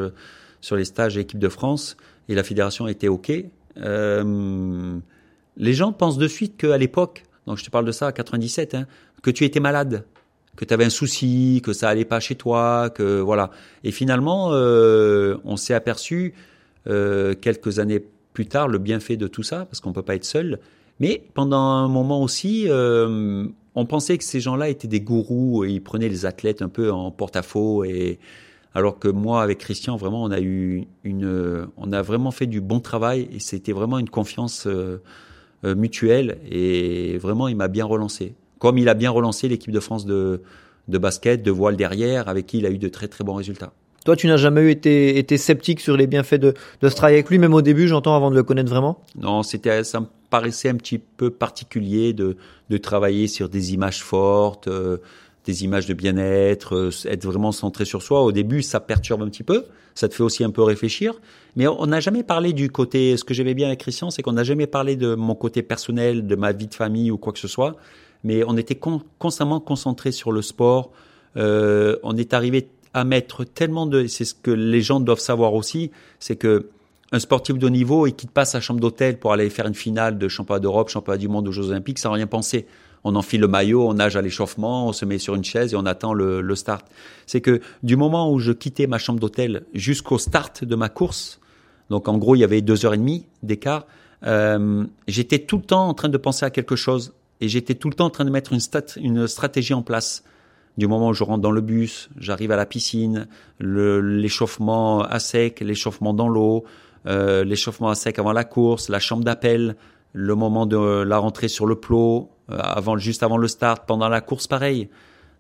sur 0.60 0.76
les 0.76 0.84
stages 0.84 1.18
équipe 1.18 1.40
de 1.40 1.48
France 1.48 1.96
et 2.28 2.36
la 2.36 2.44
fédération 2.44 2.88
était 2.88 3.08
OK. 3.08 3.32
Euh, 3.78 4.98
les 5.58 5.74
gens 5.74 5.92
pensent 5.92 6.18
de 6.18 6.28
suite 6.28 6.58
qu'à 6.58 6.78
l'époque, 6.78 7.24
donc 7.46 7.58
je 7.58 7.64
te 7.64 7.70
parle 7.70 7.86
de 7.86 7.92
ça 7.92 8.08
à 8.08 8.12
97, 8.12 8.76
hein, 8.76 8.88
que 9.22 9.32
tu 9.32 9.44
étais 9.46 9.60
malade, 9.60 10.06
que 10.56 10.66
tu 10.66 10.74
avais 10.74 10.86
un 10.86 10.90
souci, 10.90 11.62
que 11.64 11.74
ça 11.74 11.90
allait 11.90 12.06
pas 12.06 12.20
chez 12.20 12.36
toi, 12.36 12.90
que 12.90 13.20
voilà. 13.20 13.52
Et 13.84 13.92
finalement, 13.92 14.50
euh, 14.52 15.38
on 15.44 15.58
s'est 15.58 15.74
aperçu 15.74 16.34
euh, 16.88 17.34
quelques 17.36 17.80
années 17.80 18.04
plus 18.34 18.48
tard 18.48 18.68
le 18.68 18.80
bienfait 18.80 19.18
de 19.18 19.28
tout 19.28 19.44
ça, 19.44 19.66
parce 19.66 19.80
qu'on 19.80 19.94
peut 19.94 20.04
pas 20.04 20.16
être 20.16 20.26
seul. 20.26 20.60
Mais 21.00 21.24
pendant 21.34 21.60
un 21.60 21.88
moment 21.88 22.22
aussi, 22.22 22.66
euh, 22.68 23.48
on 23.76 23.86
pensait 23.86 24.18
que 24.18 24.24
ces 24.24 24.40
gens-là 24.40 24.70
étaient 24.70 24.88
des 24.88 25.02
gourous 25.02 25.66
et 25.66 25.72
ils 25.72 25.82
prenaient 25.82 26.10
les 26.10 26.26
athlètes 26.26 26.62
un 26.62 26.70
peu 26.70 26.92
en 26.92 27.12
porte-à-faux 27.12 27.84
et 27.84 28.20
alors 28.74 29.00
que 29.00 29.08
moi, 29.08 29.42
avec 29.42 29.60
Christian, 29.60 29.96
vraiment, 29.96 30.24
on 30.24 30.32
a 30.32 30.42
eu 30.42 30.86
une, 31.06 31.68
on 31.78 31.94
a 31.94 32.02
vraiment 32.02 32.32
fait 32.32 32.46
du 32.46 32.60
bon 32.60 32.82
travail 32.82 33.30
et 33.32 33.40
c'était 33.40 33.72
vraiment 33.72 34.00
une 34.00 34.10
confiance 34.10 34.68
euh, 34.68 35.02
euh, 35.64 35.76
mutuelle 35.76 36.40
et 36.50 37.18
vraiment, 37.18 37.48
il 37.48 37.56
m'a 37.56 37.70
bien 37.70 37.86
relancé. 37.86 38.36
Comme 38.60 38.78
il 38.78 38.90
a 38.90 38.94
bien 38.94 39.12
relancé 39.12 39.48
l'équipe 39.48 39.72
de 39.72 39.80
France 39.80 40.06
de, 40.06 40.42
de 40.90 40.98
basket, 40.98 41.42
de 41.42 41.52
voile 41.52 41.78
derrière, 41.78 42.28
avec 42.28 42.48
qui 42.48 42.58
il 42.58 42.66
a 42.66 42.70
eu 42.70 42.78
de 42.78 42.90
très 42.90 43.08
très 43.08 43.24
bons 43.24 43.36
résultats. 43.36 43.74
Toi, 44.06 44.16
tu 44.16 44.28
n'as 44.28 44.38
jamais 44.38 44.72
été, 44.72 45.18
été 45.18 45.38
sceptique 45.38 45.82
sur 45.82 45.98
les 45.98 46.08
bienfaits 46.08 46.36
de, 46.36 46.54
de 46.82 46.90
ce 46.90 46.96
travail 46.96 47.16
avec 47.16 47.30
lui, 47.30 47.40
même 47.40 47.54
au 47.54 47.62
début, 47.62 47.88
j'entends, 47.88 48.16
avant 48.16 48.30
de 48.30 48.36
le 48.36 48.44
connaître 48.44 48.70
vraiment? 48.70 49.04
Non, 49.20 49.44
c'était, 49.44 49.84
ça 49.84 50.00
me 50.00 50.06
paraissait 50.30 50.70
un 50.70 50.76
petit 50.76 51.00
peu 51.00 51.30
particulier 51.32 52.14
de, 52.14 52.38
de 52.70 52.78
travailler 52.78 53.28
sur 53.28 53.50
des 53.50 53.74
images 53.74 54.04
fortes. 54.04 54.68
Euh, 54.68 54.98
des 55.46 55.64
images 55.64 55.86
de 55.86 55.94
bien-être, 55.94 56.76
euh, 56.76 56.90
être 57.06 57.24
vraiment 57.24 57.52
centré 57.52 57.86
sur 57.86 58.02
soi. 58.02 58.24
Au 58.24 58.32
début, 58.32 58.62
ça 58.62 58.80
perturbe 58.80 59.22
un 59.22 59.30
petit 59.30 59.44
peu, 59.44 59.66
ça 59.94 60.10
te 60.10 60.16
fait 60.16 60.24
aussi 60.24 60.44
un 60.44 60.50
peu 60.50 60.64
réfléchir. 60.64 61.14
Mais 61.56 61.68
on 61.68 61.86
n'a 61.86 62.00
jamais 62.00 62.24
parlé 62.24 62.52
du 62.52 62.70
côté. 62.70 63.16
Ce 63.16 63.24
que 63.24 63.34
j'aimais 63.34 63.54
bien 63.54 63.68
avec 63.68 63.80
Christian, 63.80 64.10
c'est 64.10 64.22
qu'on 64.22 64.34
n'a 64.34 64.44
jamais 64.44 64.68
parlé 64.68 64.96
de 64.96 65.16
mon 65.16 65.36
côté 65.36 65.62
personnel, 65.62 66.28
de 66.28 66.36
ma 66.36 66.52
vie 66.52 66.68
de 66.68 66.74
famille 66.74 67.12
ou 67.12 67.18
quoi 67.18 67.32
que 67.32 67.40
ce 67.40 67.48
soit. 67.48 67.76
Mais 68.24 68.44
on 68.48 68.58
était 68.58 68.80
constamment 69.20 69.60
concentré 69.60 70.12
sur 70.12 70.32
le 70.32 70.42
sport. 70.42 70.92
Euh, 71.38 71.98
on 72.04 72.18
est 72.18 72.34
arrivé 72.34 72.68
à 72.96 73.04
mettre 73.04 73.44
tellement 73.44 73.86
de. 73.86 74.08
C'est 74.08 74.26
ce 74.26 74.34
que 74.34 74.52
les 74.52 74.82
gens 74.82 75.00
doivent 75.00 75.20
savoir 75.20 75.54
aussi, 75.54 75.92
c'est 76.20 76.36
que 76.36 76.70
un 77.12 77.20
sportif 77.20 77.58
de 77.58 77.68
haut 77.68 77.70
niveau, 77.70 78.08
il 78.08 78.16
quitte 78.16 78.32
pas 78.32 78.46
sa 78.46 78.60
chambre 78.60 78.80
d'hôtel 78.80 79.20
pour 79.20 79.32
aller 79.32 79.50
faire 79.52 79.68
une 79.68 79.76
finale 79.76 80.18
de 80.18 80.28
championnat 80.28 80.60
d'Europe, 80.60 80.90
championnat 80.90 81.20
du 81.20 81.28
monde 81.28 81.48
aux 81.48 81.52
Jeux 81.52 81.70
Olympiques 81.70 82.00
sans 82.00 82.12
rien 82.12 82.26
penser 82.26 82.66
on 83.06 83.16
enfile 83.16 83.42
le 83.42 83.48
maillot, 83.48 83.88
on 83.88 83.94
nage 83.94 84.16
à 84.18 84.22
l'échauffement, 84.22 84.88
on 84.88 84.92
se 84.92 85.06
met 85.06 85.20
sur 85.20 85.36
une 85.36 85.44
chaise 85.44 85.74
et 85.74 85.76
on 85.78 85.86
attend 85.86 86.14
le, 86.14 86.56
start. 86.56 86.86
C'est 87.28 87.40
que 87.40 87.62
du 87.84 87.96
moment 87.96 88.32
où 88.32 88.40
je 88.40 88.52
quittais 88.52 88.88
ma 88.88 88.98
chambre 88.98 89.20
d'hôtel 89.20 89.64
jusqu'au 89.76 90.18
start 90.18 90.66
de 90.66 90.76
ma 90.76 90.90
course, 90.90 91.40
donc 91.92 92.08
en 92.08 92.18
gros 92.18 92.36
il 92.36 92.40
y 92.40 92.44
avait 92.44 92.62
deux 92.62 92.84
heures 92.84 92.96
et 92.96 92.98
demie 92.98 93.28
d'écart, 93.44 93.86
euh, 94.26 94.86
j'étais 95.08 95.38
tout 95.38 95.58
le 95.58 95.64
temps 95.64 95.88
en 95.88 95.94
train 95.94 96.10
de 96.10 96.18
penser 96.18 96.46
à 96.46 96.50
quelque 96.50 96.76
chose 96.76 97.14
et 97.42 97.48
j'étais 97.48 97.76
tout 97.76 97.90
le 97.90 97.96
temps 97.96 98.06
en 98.06 98.10
train 98.10 98.26
de 98.26 98.32
mettre 98.32 98.54
une, 98.54 98.60
une 98.98 99.28
stratégie 99.28 99.76
en 99.76 99.84
place. 99.84 100.24
Du 100.78 100.88
moment 100.88 101.10
où 101.10 101.14
je 101.14 101.24
rentre 101.24 101.42
dans 101.42 101.52
le 101.52 101.62
bus, 101.62 102.10
j'arrive 102.18 102.52
à 102.52 102.58
la 102.58 102.66
piscine, 102.66 103.28
l'échauffement 103.60 105.02
à 105.02 105.20
sec, 105.20 105.62
l'échauffement 105.62 106.14
dans 106.14 106.28
l'eau, 106.28 106.66
euh, 107.08 107.44
l'échauffement 107.46 107.90
à 107.90 107.96
sec 107.96 108.20
avant 108.20 108.34
la 108.34 108.44
course, 108.44 108.90
la 108.90 109.00
chambre 109.00 109.24
d'appel, 109.24 109.76
le 110.12 110.36
moment 110.36 110.66
de 110.66 111.04
la 111.04 111.18
rentrée 111.18 111.48
sur 111.48 111.66
le 111.66 111.76
plot, 111.76 112.30
euh, 112.52 112.58
avant, 112.58 112.98
juste 112.98 113.24
avant 113.24 113.38
le 113.38 113.48
start, 113.48 113.86
pendant 113.88 114.10
la 114.10 114.22
course, 114.22 114.48
pareil. 114.48 114.90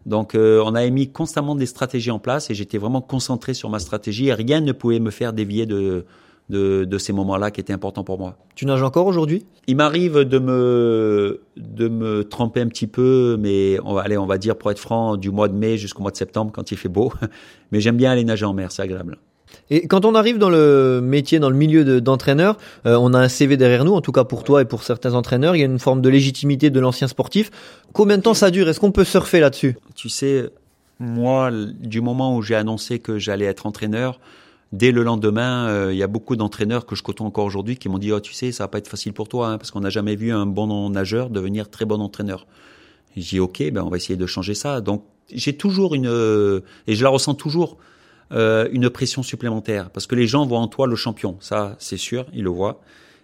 Donc, 0.05 0.35
euh, 0.35 0.61
on 0.65 0.75
a 0.75 0.87
mis 0.89 1.11
constamment 1.11 1.55
des 1.55 1.65
stratégies 1.65 2.11
en 2.11 2.19
place 2.19 2.49
et 2.49 2.53
j'étais 2.53 2.77
vraiment 2.77 3.01
concentré 3.01 3.53
sur 3.53 3.69
ma 3.69 3.79
stratégie 3.79 4.27
et 4.27 4.33
rien 4.33 4.61
ne 4.61 4.71
pouvait 4.71 4.99
me 4.99 5.09
faire 5.09 5.33
dévier 5.33 5.65
de, 5.65 6.05
de, 6.49 6.85
de 6.85 6.97
ces 6.97 7.13
moments-là 7.13 7.51
qui 7.51 7.59
étaient 7.59 7.73
importants 7.73 8.03
pour 8.03 8.19
moi. 8.19 8.37
Tu 8.55 8.65
nages 8.65 8.83
encore 8.83 9.07
aujourd'hui? 9.07 9.45
Il 9.67 9.75
m'arrive 9.75 10.19
de 10.19 10.39
me, 10.39 11.41
de 11.57 11.87
me 11.87 12.23
tremper 12.23 12.61
un 12.61 12.67
petit 12.67 12.87
peu, 12.87 13.37
mais 13.39 13.79
on 13.83 13.93
va, 13.93 14.01
allez, 14.01 14.17
on 14.17 14.25
va 14.25 14.37
dire, 14.37 14.55
pour 14.55 14.71
être 14.71 14.79
franc, 14.79 15.17
du 15.17 15.31
mois 15.31 15.47
de 15.47 15.55
mai 15.55 15.77
jusqu'au 15.77 16.01
mois 16.01 16.11
de 16.11 16.17
septembre 16.17 16.51
quand 16.53 16.71
il 16.71 16.77
fait 16.77 16.89
beau. 16.89 17.11
Mais 17.71 17.81
j'aime 17.81 17.97
bien 17.97 18.11
aller 18.11 18.23
nager 18.23 18.45
en 18.45 18.53
mer, 18.53 18.71
c'est 18.71 18.83
agréable. 18.83 19.17
Et 19.69 19.87
quand 19.87 20.05
on 20.05 20.15
arrive 20.15 20.37
dans 20.37 20.49
le 20.49 21.01
métier, 21.01 21.39
dans 21.39 21.49
le 21.49 21.55
milieu 21.55 22.01
d'entraîneur, 22.01 22.57
euh, 22.85 22.97
on 22.99 23.13
a 23.13 23.19
un 23.19 23.27
CV 23.27 23.57
derrière 23.57 23.85
nous, 23.85 23.93
en 23.93 24.01
tout 24.01 24.11
cas 24.11 24.23
pour 24.23 24.43
toi 24.43 24.61
et 24.61 24.65
pour 24.65 24.83
certains 24.83 25.13
entraîneurs, 25.13 25.55
il 25.55 25.59
y 25.59 25.63
a 25.63 25.65
une 25.65 25.79
forme 25.79 26.01
de 26.01 26.09
légitimité 26.09 26.69
de 26.69 26.79
l'ancien 26.79 27.07
sportif. 27.07 27.51
Combien 27.93 28.17
de 28.17 28.23
temps 28.23 28.33
ça 28.33 28.51
dure? 28.51 28.67
Est-ce 28.69 28.79
qu'on 28.79 28.91
peut 28.91 29.03
surfer 29.03 29.39
là-dessus? 29.39 29.77
Tu 29.95 30.09
sais, 30.09 30.49
moi, 30.99 31.51
du 31.51 32.01
moment 32.01 32.35
où 32.35 32.41
j'ai 32.41 32.55
annoncé 32.55 32.99
que 32.99 33.17
j'allais 33.17 33.45
être 33.45 33.65
entraîneur, 33.65 34.19
dès 34.75 34.91
le 34.91 35.03
lendemain, 35.03 35.67
euh, 35.67 35.93
il 35.93 35.97
y 35.97 36.03
a 36.03 36.07
beaucoup 36.07 36.35
d'entraîneurs 36.35 36.85
que 36.85 36.95
je 36.95 37.03
côtoie 37.03 37.25
encore 37.25 37.45
aujourd'hui 37.45 37.77
qui 37.77 37.89
m'ont 37.89 37.97
dit, 37.97 38.11
oh, 38.11 38.19
tu 38.19 38.33
sais, 38.33 38.51
ça 38.51 38.65
va 38.65 38.67
pas 38.67 38.77
être 38.77 38.87
facile 38.87 39.13
pour 39.13 39.27
toi, 39.27 39.49
hein, 39.49 39.57
parce 39.57 39.71
qu'on 39.71 39.81
n'a 39.81 39.89
jamais 39.89 40.15
vu 40.15 40.31
un 40.31 40.45
bon 40.45 40.89
nageur 40.89 41.29
devenir 41.29 41.69
très 41.69 41.85
bon 41.85 42.01
entraîneur. 42.01 42.45
J'ai 43.15 43.39
ok, 43.39 43.71
ben 43.71 43.81
on 43.81 43.89
va 43.89 43.97
essayer 43.97 44.17
de 44.17 44.25
changer 44.25 44.53
ça. 44.53 44.81
Donc 44.81 45.05
j'ai 45.31 45.55
toujours 45.55 45.95
une, 45.95 46.61
et 46.87 46.95
je 46.95 47.03
la 47.03 47.09
ressens 47.09 47.35
toujours 47.35 47.77
euh, 48.31 48.67
une 48.71 48.89
pression 48.89 49.21
supplémentaire 49.21 49.91
parce 49.91 50.07
que 50.07 50.15
les 50.15 50.25
gens 50.25 50.47
voient 50.47 50.59
en 50.59 50.67
toi 50.67 50.87
le 50.87 50.95
champion, 50.95 51.37
ça 51.41 51.75
c'est 51.77 51.97
sûr, 51.97 52.25
ils 52.33 52.43
le 52.43 52.49
voient. 52.49 52.81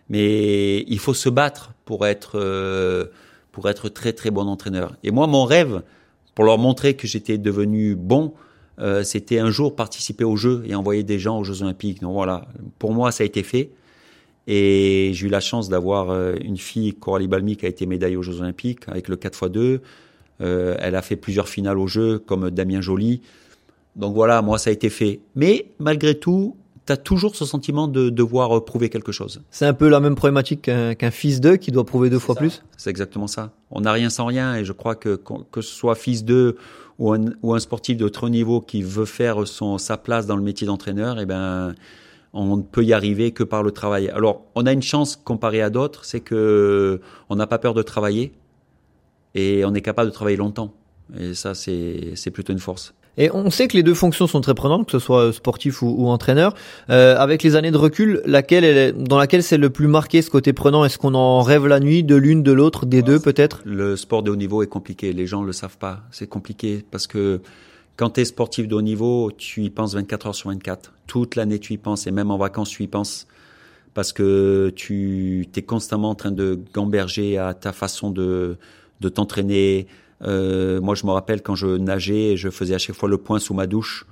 Mais 0.09 0.83
il 0.87 0.99
faut 0.99 1.13
se 1.13 1.29
battre 1.29 1.71
pour 1.85 2.05
être 2.05 2.33
euh, 2.35 3.05
pour 3.51 3.67
être 3.67 3.89
très 3.89 4.13
très 4.13 4.29
bon 4.29 4.47
entraîneur. 4.47 4.95
Et 5.03 5.11
moi, 5.11 5.25
mon 5.25 5.43
rêve, 5.43 5.81
pour 6.35 6.45
leur 6.45 6.57
montrer 6.57 6.95
que 6.95 7.07
j'étais 7.07 7.37
devenu 7.37 7.95
bon, 7.95 8.33
euh, 8.79 9.03
c'était 9.03 9.39
un 9.39 9.49
jour 9.49 9.75
participer 9.75 10.23
aux 10.23 10.35
Jeux 10.35 10.63
et 10.65 10.75
envoyer 10.75 11.03
des 11.03 11.19
gens 11.19 11.39
aux 11.39 11.43
Jeux 11.43 11.61
Olympiques. 11.61 12.01
Donc 12.01 12.13
voilà, 12.13 12.47
pour 12.79 12.93
moi, 12.93 13.11
ça 13.11 13.23
a 13.23 13.25
été 13.25 13.43
fait. 13.43 13.71
Et 14.47 15.11
j'ai 15.13 15.27
eu 15.27 15.29
la 15.29 15.39
chance 15.39 15.69
d'avoir 15.69 16.33
une 16.35 16.57
fille, 16.57 16.93
Coralie 16.93 17.27
Balmy, 17.27 17.57
qui 17.57 17.65
a 17.67 17.69
été 17.69 17.85
médaillée 17.85 18.17
aux 18.17 18.23
Jeux 18.23 18.41
Olympiques 18.41 18.81
avec 18.87 19.07
le 19.07 19.15
4x2. 19.15 19.79
elle 20.39 20.95
a 20.95 21.01
fait 21.03 21.15
plusieurs 21.15 21.47
finales 21.47 21.77
aux 21.77 21.87
Jeux, 21.87 22.17
comme 22.17 22.49
Damien 22.49 22.81
Joly. 22.81 23.21
Donc 23.95 24.15
voilà, 24.15 24.41
moi 24.41 24.57
ça 24.57 24.71
a 24.71 24.73
été 24.73 24.89
fait. 24.89 25.19
Mais 25.35 25.67
malgré 25.79 26.15
tout, 26.15 26.55
tu 26.85 26.93
as 26.93 26.97
toujours 26.97 27.35
ce 27.35 27.45
sentiment 27.45 27.87
de 27.87 28.09
devoir 28.09 28.63
prouver 28.65 28.89
quelque 28.89 29.11
chose. 29.11 29.41
C'est 29.51 29.65
un 29.65 29.73
peu 29.73 29.87
la 29.89 29.99
même 29.99 30.15
problématique 30.15 30.61
qu'un 30.61 31.11
fils 31.11 31.41
d'eux 31.41 31.57
qui 31.57 31.71
doit 31.71 31.85
prouver 31.85 32.09
deux 32.09 32.19
fois 32.19 32.35
plus? 32.35 32.63
C'est 32.77 32.89
exactement 32.89 33.27
ça. 33.27 33.51
On 33.69 33.81
n'a 33.81 33.91
rien 33.91 34.09
sans 34.09 34.25
rien 34.25 34.55
et 34.55 34.65
je 34.65 34.73
crois 34.73 34.95
que 34.95 35.19
que 35.51 35.61
ce 35.61 35.73
soit 35.73 35.95
fils 35.95 36.23
d'eux 36.23 36.55
ou 37.01 37.53
un, 37.53 37.59
sportif 37.59 37.97
de 37.97 38.05
haut 38.21 38.29
niveau 38.29 38.61
qui 38.61 38.83
veut 38.83 39.05
faire 39.05 39.47
son, 39.47 39.79
sa 39.79 39.97
place 39.97 40.27
dans 40.27 40.35
le 40.35 40.43
métier 40.43 40.67
d'entraîneur, 40.67 41.19
eh 41.19 41.25
ben, 41.25 41.73
on 42.31 42.57
ne 42.57 42.61
peut 42.61 42.83
y 42.83 42.93
arriver 42.93 43.31
que 43.31 43.43
par 43.43 43.63
le 43.63 43.71
travail. 43.71 44.09
Alors, 44.09 44.45
on 44.53 44.67
a 44.67 44.71
une 44.71 44.83
chance 44.83 45.15
comparé 45.15 45.63
à 45.63 45.71
d'autres, 45.71 46.05
c'est 46.05 46.19
que 46.19 47.01
on 47.29 47.35
n'a 47.35 47.47
pas 47.47 47.57
peur 47.57 47.73
de 47.73 47.81
travailler 47.81 48.33
et 49.33 49.65
on 49.65 49.73
est 49.73 49.81
capable 49.81 50.11
de 50.11 50.13
travailler 50.13 50.37
longtemps. 50.37 50.75
Et 51.17 51.33
ça, 51.33 51.55
c'est 51.55 52.31
plutôt 52.31 52.53
une 52.53 52.59
force. 52.59 52.93
Et 53.17 53.29
on 53.33 53.49
sait 53.49 53.67
que 53.67 53.75
les 53.75 53.83
deux 53.83 53.93
fonctions 53.93 54.27
sont 54.27 54.41
très 54.41 54.53
prenantes, 54.53 54.85
que 54.85 54.91
ce 54.91 54.99
soit 54.99 55.33
sportif 55.33 55.81
ou, 55.81 56.07
entraîneur. 56.07 56.53
Euh, 56.89 57.17
avec 57.17 57.43
les 57.43 57.55
années 57.55 57.71
de 57.71 57.77
recul, 57.77 58.21
laquelle 58.25 58.63
est, 58.63 58.93
dans 58.93 59.17
laquelle 59.17 59.43
c'est 59.43 59.57
le 59.57 59.69
plus 59.69 59.87
marqué 59.87 60.21
ce 60.21 60.29
côté 60.29 60.53
prenant? 60.53 60.85
Est-ce 60.85 60.97
qu'on 60.97 61.13
en 61.13 61.41
rêve 61.41 61.67
la 61.67 61.79
nuit 61.79 62.03
de 62.03 62.15
l'une, 62.15 62.43
de 62.43 62.51
l'autre, 62.51 62.85
des 62.85 63.01
deux 63.01 63.19
peut-être? 63.19 63.61
Le 63.65 63.97
sport 63.97 64.23
de 64.23 64.31
haut 64.31 64.35
niveau 64.35 64.63
est 64.63 64.67
compliqué. 64.67 65.13
Les 65.13 65.27
gens 65.27 65.43
le 65.43 65.51
savent 65.51 65.77
pas. 65.77 66.01
C'est 66.11 66.27
compliqué 66.27 66.85
parce 66.89 67.07
que 67.07 67.41
quand 67.97 68.11
tu 68.11 68.21
es 68.21 68.25
sportif 68.25 68.67
de 68.67 68.75
haut 68.75 68.81
niveau, 68.81 69.31
tu 69.37 69.63
y 69.63 69.69
penses 69.69 69.93
24 69.93 70.27
heures 70.27 70.35
sur 70.35 70.49
24. 70.49 70.93
Toute 71.07 71.35
l'année, 71.35 71.59
tu 71.59 71.73
y 71.73 71.77
penses 71.77 72.07
et 72.07 72.11
même 72.11 72.31
en 72.31 72.37
vacances, 72.37 72.69
tu 72.69 72.83
y 72.83 72.87
penses 72.87 73.27
parce 73.93 74.13
que 74.13 74.71
tu 74.75 75.45
es 75.53 75.61
constamment 75.61 76.11
en 76.11 76.15
train 76.15 76.31
de 76.31 76.59
gamberger 76.73 77.37
à 77.37 77.53
ta 77.53 77.73
façon 77.73 78.09
de, 78.09 78.57
de 79.01 79.09
t'entraîner, 79.09 79.87
moi, 80.23 80.95
je 80.95 81.05
me 81.05 81.11
rappelle 81.11 81.41
quand 81.41 81.55
je 81.55 81.67
nageais, 81.67 82.37
je 82.37 82.49
faisais 82.49 82.75
à 82.75 82.77
chaque 82.77 82.95
fois 82.95 83.09
le 83.09 83.17
point 83.17 83.39
sous 83.39 83.53
ma 83.53 83.67
douche. 83.67 84.05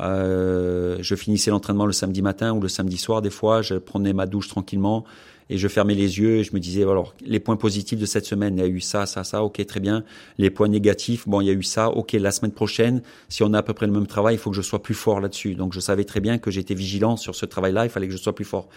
Euh, 0.00 0.96
je 1.00 1.14
finissais 1.14 1.50
l'entraînement 1.50 1.86
le 1.86 1.92
samedi 1.92 2.22
matin 2.22 2.54
ou 2.54 2.60
le 2.60 2.68
samedi 2.68 2.96
soir 2.96 3.22
des 3.22 3.30
fois. 3.30 3.62
Je 3.62 3.74
prenais 3.74 4.12
ma 4.12 4.26
douche 4.26 4.48
tranquillement 4.48 5.04
et 5.50 5.58
je 5.58 5.68
fermais 5.68 5.94
les 5.94 6.18
yeux 6.18 6.36
et 6.36 6.44
je 6.44 6.54
me 6.54 6.60
disais 6.60 6.82
alors 6.82 7.14
les 7.24 7.40
points 7.40 7.56
positifs 7.56 7.98
de 7.98 8.06
cette 8.06 8.24
semaine, 8.24 8.56
il 8.56 8.60
y 8.60 8.64
a 8.64 8.68
eu 8.68 8.80
ça, 8.80 9.06
ça, 9.06 9.22
ça, 9.24 9.42
ok 9.42 9.64
très 9.66 9.80
bien. 9.80 10.04
Les 10.38 10.50
points 10.50 10.68
négatifs, 10.68 11.28
bon 11.28 11.40
il 11.40 11.46
y 11.46 11.50
a 11.50 11.52
eu 11.52 11.62
ça, 11.62 11.90
ok 11.90 12.12
la 12.12 12.30
semaine 12.30 12.52
prochaine, 12.52 13.02
si 13.28 13.42
on 13.42 13.52
a 13.52 13.58
à 13.58 13.62
peu 13.62 13.74
près 13.74 13.86
le 13.86 13.92
même 13.92 14.06
travail, 14.06 14.36
il 14.36 14.38
faut 14.38 14.50
que 14.50 14.56
je 14.56 14.62
sois 14.62 14.82
plus 14.82 14.94
fort 14.94 15.20
là-dessus. 15.20 15.54
Donc 15.54 15.74
je 15.74 15.80
savais 15.80 16.04
très 16.04 16.20
bien 16.20 16.38
que 16.38 16.50
j'étais 16.50 16.74
vigilant 16.74 17.16
sur 17.16 17.34
ce 17.34 17.44
travail-là, 17.44 17.84
il 17.84 17.90
fallait 17.90 18.06
que 18.06 18.14
je 18.14 18.18
sois 18.18 18.34
plus 18.34 18.46
fort. 18.46 18.68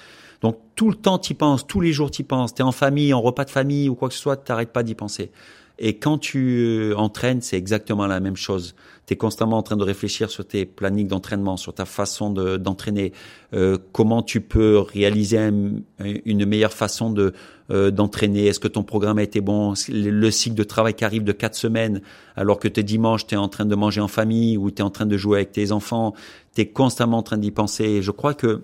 Donc 0.42 0.58
tout 0.76 0.90
le 0.90 0.96
temps 0.96 1.18
tu 1.18 1.34
penses, 1.34 1.66
tous 1.66 1.80
les 1.80 1.94
jours 1.94 2.12
tu 2.12 2.26
penses. 2.26 2.54
T'es 2.54 2.64
en 2.64 2.74
famille, 2.74 3.14
en 3.14 3.22
repas 3.22 3.46
de 3.46 3.52
famille 3.52 3.88
ou 3.88 3.96
quoi 3.96 4.10
que 4.10 4.16
ce 4.16 4.20
soit, 4.20 4.36
t'arrêtes 4.36 4.74
pas 4.74 4.84
d'y 4.84 4.96
penser. 4.96 5.32
Et 5.78 5.98
quand 5.98 6.18
tu 6.18 6.60
euh, 6.60 6.96
entraînes, 6.96 7.42
c'est 7.42 7.58
exactement 7.58 8.08
la 8.08 8.20
même 8.20 8.38
chose. 8.38 8.76
Tu 9.08 9.14
es 9.14 9.18
constamment 9.18 9.58
en 9.58 9.64
train 9.64 9.76
de 9.76 9.84
réfléchir 9.84 10.30
sur 10.30 10.48
tes 10.48 10.66
plannings 10.66 11.08
d'entraînement, 11.08 11.58
sur 11.58 11.74
ta 11.74 11.86
façon 11.86 12.32
d'entraîner, 12.32 13.12
euh, 13.54 13.78
comment 13.92 14.24
tu 14.24 14.42
peux 14.42 14.80
réaliser 14.80 15.38
une 15.38 16.46
meilleure 16.46 16.74
façon 16.74 17.12
de 17.12 17.34
euh, 17.72 17.92
d'entraîner? 17.92 18.48
Est-ce 18.48 18.60
que 18.60 18.68
ton 18.68 18.84
programme 18.84 19.18
a 19.18 19.24
été 19.24 19.42
bon? 19.42 19.74
Le 19.90 20.32
cycle 20.32 20.56
de 20.56 20.64
travail 20.64 20.94
qui 20.94 21.04
arrive 21.04 21.24
de 21.24 21.34
quatre 21.34 21.56
semaines, 21.56 22.02
alors 22.36 22.58
que 22.58 22.68
tu 22.68 22.80
es 22.80 22.84
dimanche, 22.84 23.28
tu 23.28 23.36
es 23.36 23.38
en 23.38 23.50
train 23.50 23.66
de 23.66 23.76
manger 23.76 24.02
en 24.02 24.08
famille 24.08 24.58
ou 24.58 24.72
tu 24.72 24.78
es 24.78 24.82
en 24.82 24.90
train 24.90 25.06
de 25.06 25.18
jouer 25.18 25.40
avec 25.40 25.52
tes 25.52 25.72
enfants, 25.72 26.14
tu 26.56 26.62
es 26.62 26.68
constamment 26.68 27.18
en 27.18 27.24
train 27.24 27.38
d'y 27.38 27.52
penser. 27.52 28.02
je 28.02 28.12
crois 28.12 28.34
que 28.34 28.64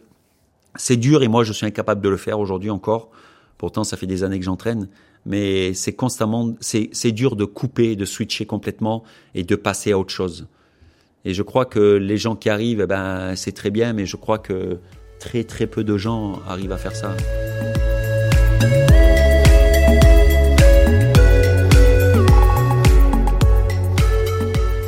c'est 0.76 0.96
dur 0.96 1.22
et 1.24 1.28
moi 1.28 1.44
je 1.44 1.52
suis 1.52 1.66
incapable 1.66 2.02
de 2.02 2.10
le 2.10 2.18
faire 2.18 2.40
aujourd'hui 2.40 2.70
encore. 2.70 3.10
Pourtant, 3.58 3.84
ça 3.84 3.96
fait 3.96 4.08
des 4.08 4.24
années 4.24 4.40
que 4.40 4.46
j'entraîne 4.46 4.88
mais 5.26 5.74
c'est 5.74 5.94
constamment, 5.94 6.56
c'est 6.62 7.12
dur 7.12 7.36
de 7.36 7.46
couper, 7.46 7.96
de 7.96 8.06
switcher 8.06 8.46
complètement 8.46 9.04
et 9.36 9.44
de 9.44 9.56
passer 9.56 9.92
à 9.92 10.00
autre 10.00 10.14
chose. 10.14 10.48
Et 11.24 11.34
je 11.34 11.44
crois 11.44 11.66
que 11.66 11.98
les 11.98 12.18
gens 12.18 12.36
qui 12.36 12.50
arrivent, 12.50 12.82
eh 12.82 12.88
ben, 12.88 13.36
c'est 13.36 13.52
très 13.52 13.70
bien, 13.70 13.94
mais 13.94 14.06
je 14.06 14.16
crois 14.16 14.40
que 14.40 14.80
très 15.20 15.44
très 15.44 15.68
peu 15.68 15.84
de 15.84 15.98
gens 15.98 16.40
arrivent 16.48 16.72
à 16.72 16.78
faire 16.78 16.96
ça. 16.96 17.16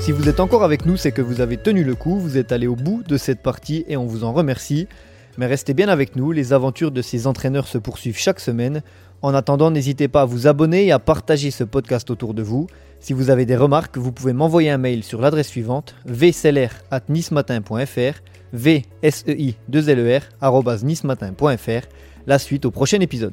Si 0.04 0.12
vous 0.12 0.28
êtes 0.28 0.42
encore 0.42 0.64
avec 0.64 0.86
nous, 0.86 0.98
c'est 0.98 1.14
que 1.14 1.22
vous 1.22 1.40
avez 1.40 1.56
tenu 1.56 1.84
le 1.84 1.96
coup, 1.96 2.20
vous 2.20 2.38
êtes 2.38 2.52
allé 2.52 2.68
au 2.68 2.76
bout 2.76 3.04
de 3.08 3.16
cette 3.16 3.42
partie 3.42 3.86
et 3.88 3.96
on 3.96 4.06
vous 4.06 4.26
en 4.26 4.34
remercie. 4.34 4.88
Mais 5.38 5.46
restez 5.46 5.74
bien 5.74 5.88
avec 5.88 6.16
nous, 6.18 6.32
les 6.32 6.52
aventures 6.52 6.92
de 6.92 7.02
ces 7.02 7.26
entraîneurs 7.26 7.68
se 7.68 7.78
poursuivent 7.78 8.18
chaque 8.18 8.40
semaine. 8.40 8.82
En 9.24 9.34
attendant, 9.34 9.72
n'hésitez 9.72 10.08
pas 10.10 10.24
à 10.24 10.26
vous 10.26 10.48
abonner 10.48 10.86
et 10.86 10.92
à 10.92 11.00
partager 11.00 11.50
ce 11.50 11.64
podcast 11.64 12.10
autour 12.10 12.34
de 12.34 12.44
vous. 12.44 12.68
Si 13.00 13.14
vous 13.14 13.30
avez 13.30 13.46
des 13.46 13.56
remarques, 13.56 13.98
vous 13.98 14.12
pouvez 14.12 14.34
m'envoyer 14.34 14.70
un 14.70 14.78
mail 14.78 15.02
sur 15.02 15.22
l'adresse 15.22 15.48
suivante 15.48 15.96
vseller@nismatin.fr, 16.06 18.22
vsei 18.52 19.56
2 19.70 19.96
ler 19.96 20.20
La 22.28 22.38
suite 22.38 22.66
au 22.66 22.72
prochain 22.72 23.00
épisode. 23.00 23.32